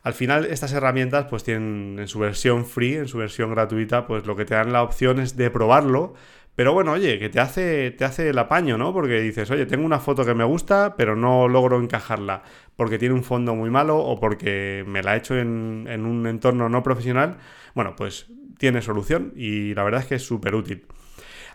Al 0.01 0.13
final, 0.13 0.45
estas 0.45 0.71
herramientas 0.73 1.25
pues 1.29 1.43
tienen 1.43 1.97
en 1.99 2.07
su 2.07 2.19
versión 2.19 2.65
free, 2.65 2.95
en 2.95 3.07
su 3.07 3.17
versión 3.17 3.51
gratuita, 3.51 4.07
pues 4.07 4.25
lo 4.25 4.35
que 4.35 4.45
te 4.45 4.55
dan 4.55 4.71
la 4.71 4.81
opción 4.81 5.19
es 5.19 5.35
de 5.35 5.49
probarlo, 5.51 6.13
pero 6.55 6.73
bueno, 6.73 6.93
oye, 6.93 7.19
que 7.19 7.29
te 7.29 7.39
hace, 7.39 7.91
te 7.91 8.05
hace 8.05 8.29
el 8.29 8.38
apaño, 8.38 8.77
¿no? 8.77 8.93
Porque 8.93 9.21
dices, 9.21 9.49
oye, 9.51 9.65
tengo 9.65 9.85
una 9.85 9.99
foto 9.99 10.25
que 10.25 10.33
me 10.33 10.43
gusta, 10.43 10.95
pero 10.97 11.15
no 11.15 11.47
logro 11.47 11.81
encajarla 11.81 12.43
porque 12.75 12.97
tiene 12.97 13.15
un 13.15 13.23
fondo 13.23 13.55
muy 13.55 13.69
malo 13.69 13.97
o 13.97 14.19
porque 14.19 14.83
me 14.88 15.01
la 15.01 15.15
he 15.15 15.19
hecho 15.19 15.38
en, 15.38 15.85
en 15.89 16.05
un 16.05 16.27
entorno 16.27 16.67
no 16.69 16.83
profesional. 16.83 17.38
Bueno, 17.75 17.95
pues 17.95 18.27
tiene 18.57 18.81
solución 18.81 19.31
y 19.35 19.73
la 19.73 19.83
verdad 19.83 20.01
es 20.01 20.07
que 20.07 20.15
es 20.15 20.23
súper 20.23 20.55
útil. 20.55 20.85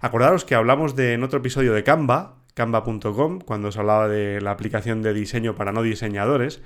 Acordaros 0.01 0.45
que 0.45 0.55
hablamos 0.55 0.97
de, 0.97 1.15
en 1.15 1.23
otro 1.23 1.39
episodio 1.39 1.73
de 1.73 1.85
Canva, 1.85 2.37
canva.com, 2.55 3.41
cuando 3.41 3.69
os 3.69 3.77
hablaba 3.77 4.09
de 4.09 4.41
la 4.41 4.53
aplicación 4.53 5.03
de 5.03 5.13
diseño 5.13 5.55
para 5.55 5.73
no 5.73 5.83
diseñadores. 5.83 6.63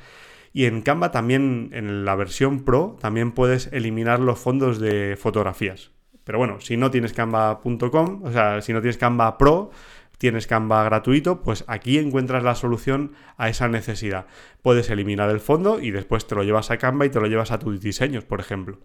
Y 0.52 0.64
en 0.64 0.82
Canva 0.82 1.10
también, 1.10 1.70
en 1.72 2.04
la 2.04 2.14
versión 2.14 2.64
Pro, 2.64 2.96
también 3.00 3.32
puedes 3.32 3.68
eliminar 3.72 4.20
los 4.20 4.38
fondos 4.38 4.78
de 4.78 5.16
fotografías. 5.18 5.90
Pero 6.24 6.38
bueno, 6.38 6.60
si 6.60 6.76
no 6.76 6.90
tienes 6.90 7.12
canva.com, 7.12 8.22
o 8.24 8.32
sea, 8.32 8.60
si 8.60 8.72
no 8.72 8.80
tienes 8.80 8.98
Canva 8.98 9.38
Pro, 9.38 9.70
tienes 10.18 10.46
Canva 10.46 10.84
gratuito, 10.84 11.42
pues 11.42 11.64
aquí 11.68 11.98
encuentras 11.98 12.42
la 12.42 12.54
solución 12.54 13.12
a 13.36 13.48
esa 13.48 13.68
necesidad. 13.68 14.26
Puedes 14.62 14.90
eliminar 14.90 15.30
el 15.30 15.40
fondo 15.40 15.80
y 15.80 15.90
después 15.90 16.26
te 16.26 16.34
lo 16.34 16.42
llevas 16.42 16.70
a 16.70 16.76
Canva 16.76 17.06
y 17.06 17.10
te 17.10 17.20
lo 17.20 17.26
llevas 17.28 17.50
a 17.50 17.58
tus 17.58 17.80
diseños, 17.80 18.24
por 18.24 18.40
ejemplo. 18.40 18.78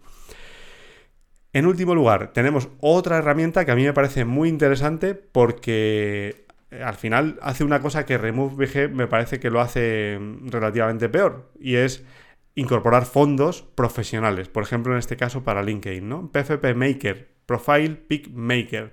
En 1.54 1.66
último 1.66 1.94
lugar, 1.94 2.32
tenemos 2.32 2.68
otra 2.80 3.18
herramienta 3.18 3.64
que 3.64 3.70
a 3.70 3.76
mí 3.76 3.84
me 3.84 3.92
parece 3.92 4.24
muy 4.24 4.48
interesante 4.48 5.14
porque 5.14 6.46
eh, 6.72 6.82
al 6.82 6.96
final 6.96 7.38
hace 7.42 7.62
una 7.62 7.80
cosa 7.80 8.04
que 8.04 8.18
RemoveBG 8.18 8.90
me 8.90 9.06
parece 9.06 9.38
que 9.38 9.50
lo 9.50 9.60
hace 9.60 10.18
relativamente 10.46 11.08
peor 11.08 11.52
y 11.60 11.76
es 11.76 12.02
incorporar 12.56 13.06
fondos 13.06 13.62
profesionales, 13.62 14.48
por 14.48 14.64
ejemplo 14.64 14.94
en 14.94 14.98
este 14.98 15.16
caso 15.16 15.44
para 15.44 15.62
LinkedIn, 15.62 16.08
¿no? 16.08 16.32
PFP 16.32 16.74
Maker, 16.74 17.28
Profile 17.46 17.90
Pick 17.90 18.30
Maker. 18.30 18.92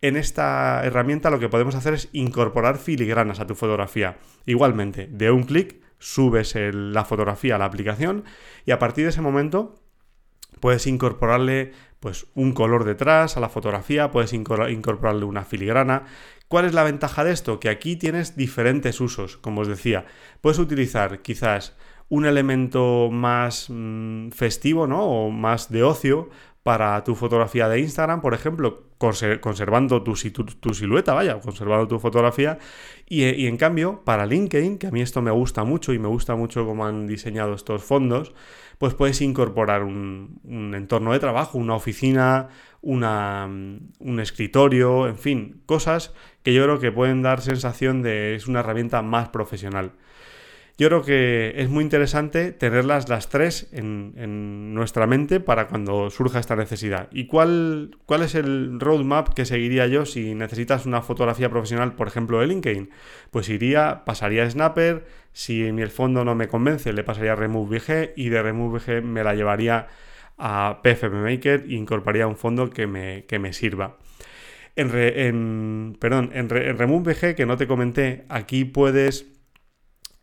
En 0.00 0.16
esta 0.16 0.84
herramienta 0.84 1.30
lo 1.30 1.40
que 1.40 1.48
podemos 1.48 1.74
hacer 1.74 1.94
es 1.94 2.08
incorporar 2.12 2.78
filigranas 2.78 3.40
a 3.40 3.46
tu 3.48 3.56
fotografía. 3.56 4.18
Igualmente, 4.46 5.08
de 5.10 5.32
un 5.32 5.42
clic 5.42 5.80
subes 5.98 6.54
la 6.54 7.04
fotografía 7.04 7.56
a 7.56 7.58
la 7.58 7.64
aplicación 7.64 8.22
y 8.64 8.70
a 8.70 8.78
partir 8.78 9.02
de 9.02 9.10
ese 9.10 9.20
momento 9.20 9.74
puedes 10.60 10.86
incorporarle 10.86 11.72
pues 12.00 12.26
un 12.34 12.52
color 12.52 12.84
detrás 12.84 13.36
a 13.36 13.40
la 13.40 13.48
fotografía, 13.48 14.10
puedes 14.10 14.32
incorporarle 14.32 15.24
una 15.24 15.44
filigrana. 15.44 16.04
¿Cuál 16.48 16.64
es 16.64 16.74
la 16.74 16.84
ventaja 16.84 17.24
de 17.24 17.32
esto? 17.32 17.60
Que 17.60 17.68
aquí 17.68 17.96
tienes 17.96 18.36
diferentes 18.36 19.00
usos, 19.00 19.36
como 19.36 19.62
os 19.62 19.68
decía. 19.68 20.06
Puedes 20.40 20.58
utilizar 20.58 21.20
quizás 21.20 21.76
un 22.08 22.24
elemento 22.24 23.10
más 23.10 23.66
mm, 23.68 24.30
festivo, 24.30 24.86
¿no? 24.86 25.04
O 25.04 25.30
más 25.30 25.70
de 25.70 25.82
ocio 25.82 26.30
para 26.62 27.02
tu 27.04 27.14
fotografía 27.14 27.68
de 27.68 27.80
Instagram, 27.80 28.20
por 28.20 28.34
ejemplo, 28.34 28.84
conservando 28.98 30.02
tu, 30.02 30.16
silueta, 30.16 31.14
vaya, 31.14 31.40
conservando 31.40 31.88
tu 31.88 31.98
fotografía. 31.98 32.58
Y, 33.06 33.24
y, 33.24 33.46
en 33.46 33.56
cambio, 33.56 34.02
para 34.04 34.26
LinkedIn, 34.26 34.78
que 34.78 34.86
a 34.86 34.90
mí 34.90 35.00
esto 35.00 35.22
me 35.22 35.30
gusta 35.30 35.64
mucho 35.64 35.92
y 35.92 35.98
me 35.98 36.08
gusta 36.08 36.36
mucho 36.36 36.66
cómo 36.66 36.84
han 36.84 37.06
diseñado 37.06 37.54
estos 37.54 37.82
fondos, 37.84 38.34
pues 38.78 38.94
puedes 38.94 39.20
incorporar 39.20 39.82
un, 39.82 40.40
entorno 40.74 41.12
de 41.12 41.18
trabajo, 41.18 41.58
una 41.58 41.74
oficina, 41.74 42.48
un 42.80 44.20
escritorio, 44.20 45.08
en 45.08 45.18
fin, 45.18 45.62
cosas 45.66 46.14
que 46.42 46.54
yo 46.54 46.62
creo 46.62 46.78
que 46.78 46.92
pueden 46.92 47.22
dar 47.22 47.40
sensación 47.40 48.02
de 48.02 48.36
es 48.36 48.46
una 48.46 48.60
herramienta 48.60 49.02
más 49.02 49.28
profesional. 49.28 49.92
Yo 50.78 50.86
creo 50.86 51.02
que 51.02 51.54
es 51.56 51.68
muy 51.68 51.82
interesante 51.82 52.52
tenerlas 52.52 53.08
las 53.08 53.28
tres 53.28 53.68
en, 53.72 54.74
nuestra 54.74 55.08
mente 55.08 55.40
para 55.40 55.66
cuando 55.66 56.08
surja 56.08 56.38
esta 56.38 56.54
necesidad. 56.54 57.08
¿Y 57.10 57.26
cuál, 57.26 57.98
cuál 58.06 58.22
es 58.22 58.36
el 58.36 58.78
roadmap 58.78 59.30
que 59.30 59.44
seguiría 59.44 59.88
yo 59.88 60.06
si 60.06 60.36
necesitas 60.36 60.86
una 60.86 61.02
fotografía 61.02 61.50
profesional, 61.50 61.96
por 61.96 62.06
ejemplo, 62.06 62.38
de 62.38 62.46
LinkedIn? 62.46 62.90
Pues 63.32 63.48
iría, 63.48 64.04
pasaría 64.04 64.44
a 64.44 64.50
Snapper, 64.50 65.04
si 65.32 65.66
en 65.66 65.80
el 65.80 65.90
fondo 65.90 66.24
no 66.24 66.36
me 66.36 66.46
convence, 66.46 66.92
le 66.92 67.02
pasaría 67.02 67.32
a 67.32 67.36
RemoveVG 67.36 68.12
y 68.14 68.28
de 68.28 68.40
RemoveVG 68.40 69.02
me 69.02 69.24
la 69.24 69.34
llevaría 69.34 69.88
a 70.36 70.78
PFM 70.84 71.22
Maker 71.22 71.64
e 71.68 71.74
incorporaría 71.74 72.28
un 72.28 72.36
fondo 72.36 72.70
que 72.70 72.86
me, 72.86 73.24
que 73.24 73.40
me 73.40 73.52
sirva. 73.52 73.96
En, 74.76 75.96
perdón, 75.98 76.30
en, 76.34 76.54
en 76.54 76.78
RemoveVG, 76.78 77.34
que 77.34 77.46
no 77.46 77.56
te 77.56 77.66
comenté, 77.66 78.26
aquí 78.28 78.64
puedes 78.64 79.37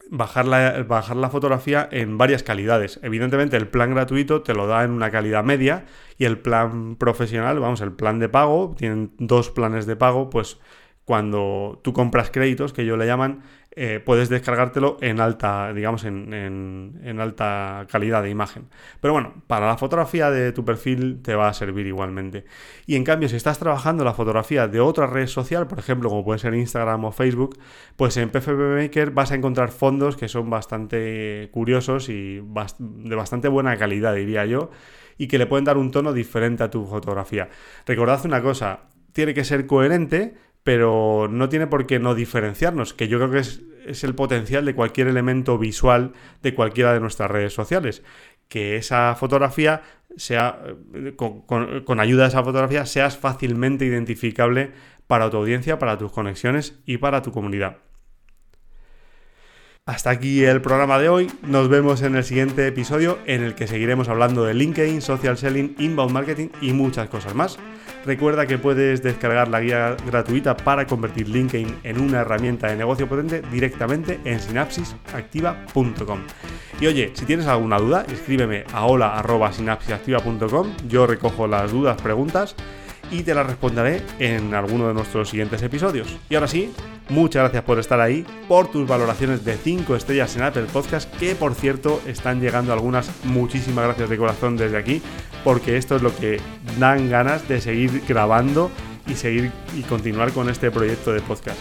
bajar 0.10 0.46
la, 0.46 0.84
bajar 0.84 1.16
la 1.18 1.30
fotografía 1.30 1.88
en 1.92 2.18
varias 2.18 2.44
calidades. 2.44 3.00
Evidentemente 3.04 3.58
el 3.58 3.68
plan 3.68 3.94
gratuito 3.94 4.42
te 4.42 4.54
lo 4.54 4.68
da 4.68 4.84
en 4.84 4.92
una 4.92 5.12
calidad 5.12 5.44
media 5.44 5.86
y 6.18 6.26
el 6.26 6.38
plan 6.38 6.96
profesional, 6.96 7.60
vamos, 7.60 7.82
el 7.82 7.92
plan 7.92 8.20
de 8.20 8.30
pago, 8.30 8.76
tienen 8.78 9.12
dos 9.18 9.50
planes 9.50 9.86
de 9.86 9.96
pago, 9.96 10.30
pues 10.30 10.60
cuando 11.06 11.80
tú 11.84 11.94
compras 11.94 12.32
créditos, 12.32 12.74
que 12.74 12.82
ellos 12.82 12.98
le 12.98 13.06
llaman, 13.06 13.44
eh, 13.78 14.02
puedes 14.04 14.30
descargártelo 14.30 14.98
en 15.02 15.20
alta, 15.20 15.74
digamos, 15.74 16.06
en, 16.06 17.18
alta 17.20 17.86
calidad 17.92 18.24
de 18.24 18.30
imagen. 18.30 18.70
Pero 19.02 19.14
bueno, 19.14 19.34
para 19.48 19.68
la 19.68 19.78
fotografía 19.78 20.32
de 20.32 20.54
tu 20.54 20.64
perfil 20.64 21.22
te 21.22 21.36
va 21.36 21.50
a 21.50 21.54
servir 21.54 21.86
igualmente. 21.86 22.46
Y 22.86 22.96
en 22.96 23.04
cambio, 23.04 23.28
si 23.28 23.36
estás 23.36 23.60
trabajando 23.60 24.06
la 24.06 24.14
fotografía 24.14 24.68
de 24.70 24.80
otra 24.80 25.08
red 25.08 25.28
social, 25.28 25.68
por 25.68 25.80
ejemplo, 25.80 26.10
como 26.10 26.24
puede 26.24 26.40
ser 26.40 26.54
Instagram 26.54 27.04
o 27.04 27.12
Facebook, 27.12 27.58
pues 27.98 28.16
en 28.16 28.30
PFP 28.30 28.82
Maker 28.82 29.12
vas 29.12 29.32
a 29.32 29.36
encontrar 29.36 29.72
fondos 29.72 30.16
que 30.16 30.30
son 30.30 30.50
bastante 30.50 31.50
curiosos 31.52 32.08
y 32.08 32.42
de 32.80 33.16
bastante 33.16 33.50
buena 33.50 33.76
calidad, 33.78 34.16
diría 34.16 34.46
yo 34.46 34.72
y 35.18 35.28
que 35.28 35.38
le 35.38 35.46
pueden 35.46 35.66
dar 35.66 35.78
un 35.78 35.92
tono 35.92 36.14
diferente 36.14 36.64
a 36.64 36.70
tu 36.70 36.86
fotografía. 36.86 37.50
Recordad 37.86 38.26
una 38.26 38.42
cosa, 38.42 38.82
tiene 39.14 39.34
que 39.34 39.46
ser 39.46 39.66
coherente, 39.66 40.36
pero 40.66 41.28
no 41.30 41.48
tiene 41.48 41.68
por 41.68 41.86
qué 41.86 42.00
no 42.00 42.16
diferenciarnos, 42.16 42.96
que 42.96 43.08
yo 43.08 43.20
creo 43.20 43.30
que 43.30 43.38
es, 43.38 44.04
el 44.04 44.16
potencial 44.16 44.66
de 44.66 44.74
cualquier 44.74 45.08
elemento 45.08 45.60
visual 45.60 46.14
de 46.42 46.56
cualquiera 46.56 46.92
de 46.92 47.00
nuestras 47.00 47.30
redes 47.30 47.54
sociales. 47.54 48.02
Que 48.48 48.76
esa 48.76 49.14
fotografía 49.14 49.84
sea, 50.18 50.60
eh, 50.96 51.14
con, 51.16 51.42
con 51.42 52.00
ayuda 52.00 52.24
de 52.24 52.30
esa 52.30 52.44
fotografía, 52.44 52.88
seas 52.88 53.16
fácilmente 53.16 53.86
identificable 53.86 54.72
para 55.06 55.30
tu 55.30 55.38
audiencia, 55.38 55.78
para 55.78 56.00
tus 56.00 56.12
conexiones 56.12 56.80
y 56.88 56.98
para 56.98 57.22
tu 57.22 57.32
comunidad. 57.32 57.78
Hasta 59.88 60.10
aquí 60.10 60.44
el 60.44 60.64
programa 60.64 60.98
de 60.98 61.10
hoy. 61.10 61.32
Nos 61.44 61.70
vemos 61.70 62.02
en 62.02 62.16
el 62.16 62.24
siguiente 62.24 62.66
episodio 62.66 63.20
en 63.28 63.44
el 63.44 63.54
que 63.54 63.68
seguiremos 63.68 64.10
hablando 64.10 64.44
de 64.44 64.56
LinkedIn, 64.56 65.00
social 65.00 65.38
selling, 65.38 65.76
inbound 65.78 66.12
marketing 66.12 66.48
y 66.60 66.74
muchas 66.74 67.08
cosas 67.08 67.36
más. 67.36 67.60
Recuerda 68.04 68.48
que 68.48 68.58
puedes 68.58 69.04
descargar 69.04 69.48
la 69.48 69.62
guía 69.62 69.96
gratuita 70.08 70.58
para 70.58 70.88
convertir 70.88 71.30
LinkedIn 71.30 71.82
en 71.84 72.02
una 72.02 72.22
herramienta 72.22 72.66
de 72.68 72.78
negocio 72.78 73.08
potente 73.08 73.44
directamente 73.52 74.20
en 74.26 74.40
sinapsisactiva.com. 74.40 76.20
Y 76.82 76.88
oye, 76.88 77.12
si 77.14 77.26
tienes 77.26 77.46
alguna 77.46 77.78
duda, 77.78 78.08
escríbeme 78.12 78.64
a 78.74 78.88
hola.sinapsisactiva.com. 78.88 80.74
Yo 80.88 81.06
recojo 81.06 81.46
las 81.46 81.72
dudas, 81.72 82.02
preguntas 82.02 82.56
y 83.12 83.24
te 83.24 83.34
las 83.34 83.46
responderé 83.46 84.02
en 84.20 84.54
alguno 84.54 84.88
de 84.88 84.94
nuestros 84.94 85.30
siguientes 85.30 85.62
episodios. 85.62 86.16
Y 86.30 86.36
ahora 86.36 86.48
sí, 86.48 86.74
muchas 87.10 87.44
gracias 87.44 87.64
por 87.64 87.80
estar 87.80 88.00
ahí, 88.02 88.26
por 88.48 88.68
tus 88.68 88.88
valoraciones 88.88 89.46
de 89.46 89.56
5 89.56 89.96
estrellas 89.96 90.36
en 90.36 90.44
Apple 90.44 90.66
Podcast, 90.72 91.14
que 91.18 91.36
por 91.36 91.56
cierto 91.56 92.02
están 92.08 92.42
llegando 92.42 92.74
algunas. 92.74 93.10
Muchísimas 93.24 93.86
gracias 93.86 94.10
de 94.10 94.18
corazón 94.18 94.58
desde 94.58 94.78
aquí, 94.78 95.02
porque 95.44 95.78
esto 95.78 95.96
es 95.96 96.02
lo 96.02 96.16
que 96.16 96.40
dan 96.80 97.10
ganas 97.10 97.48
de 97.48 97.62
seguir 97.62 98.04
grabando 98.08 98.72
y 99.08 99.14
seguir 99.14 99.52
y 99.78 99.82
continuar 99.84 100.32
con 100.32 100.50
este 100.50 100.72
proyecto 100.72 101.14
de 101.14 101.22
podcast. 101.22 101.60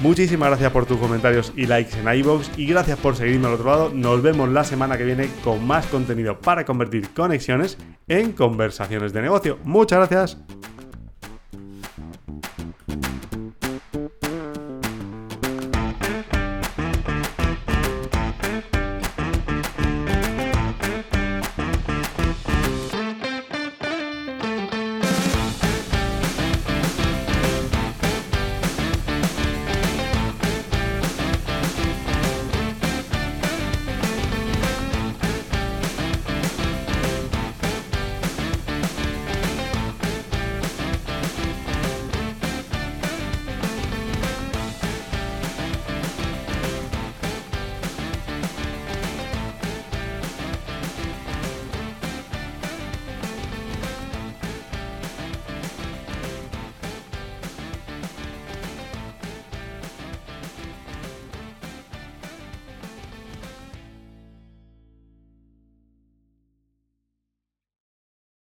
Muchísimas 0.00 0.48
gracias 0.48 0.72
por 0.72 0.86
tus 0.86 0.96
comentarios 0.96 1.52
y 1.56 1.66
likes 1.66 1.98
en 1.98 2.08
iVoox 2.20 2.58
y 2.58 2.64
gracias 2.66 2.98
por 2.98 3.16
seguirme 3.16 3.48
al 3.48 3.54
otro 3.54 3.66
lado. 3.66 3.90
Nos 3.92 4.22
vemos 4.22 4.48
la 4.48 4.64
semana 4.64 4.96
que 4.96 5.04
viene 5.04 5.28
con 5.44 5.66
más 5.66 5.84
contenido 5.86 6.38
para 6.40 6.64
convertir 6.64 7.10
conexiones 7.10 7.76
en 8.08 8.32
conversaciones 8.32 9.12
de 9.12 9.20
negocio. 9.20 9.58
Muchas 9.62 9.98
gracias. 9.98 10.38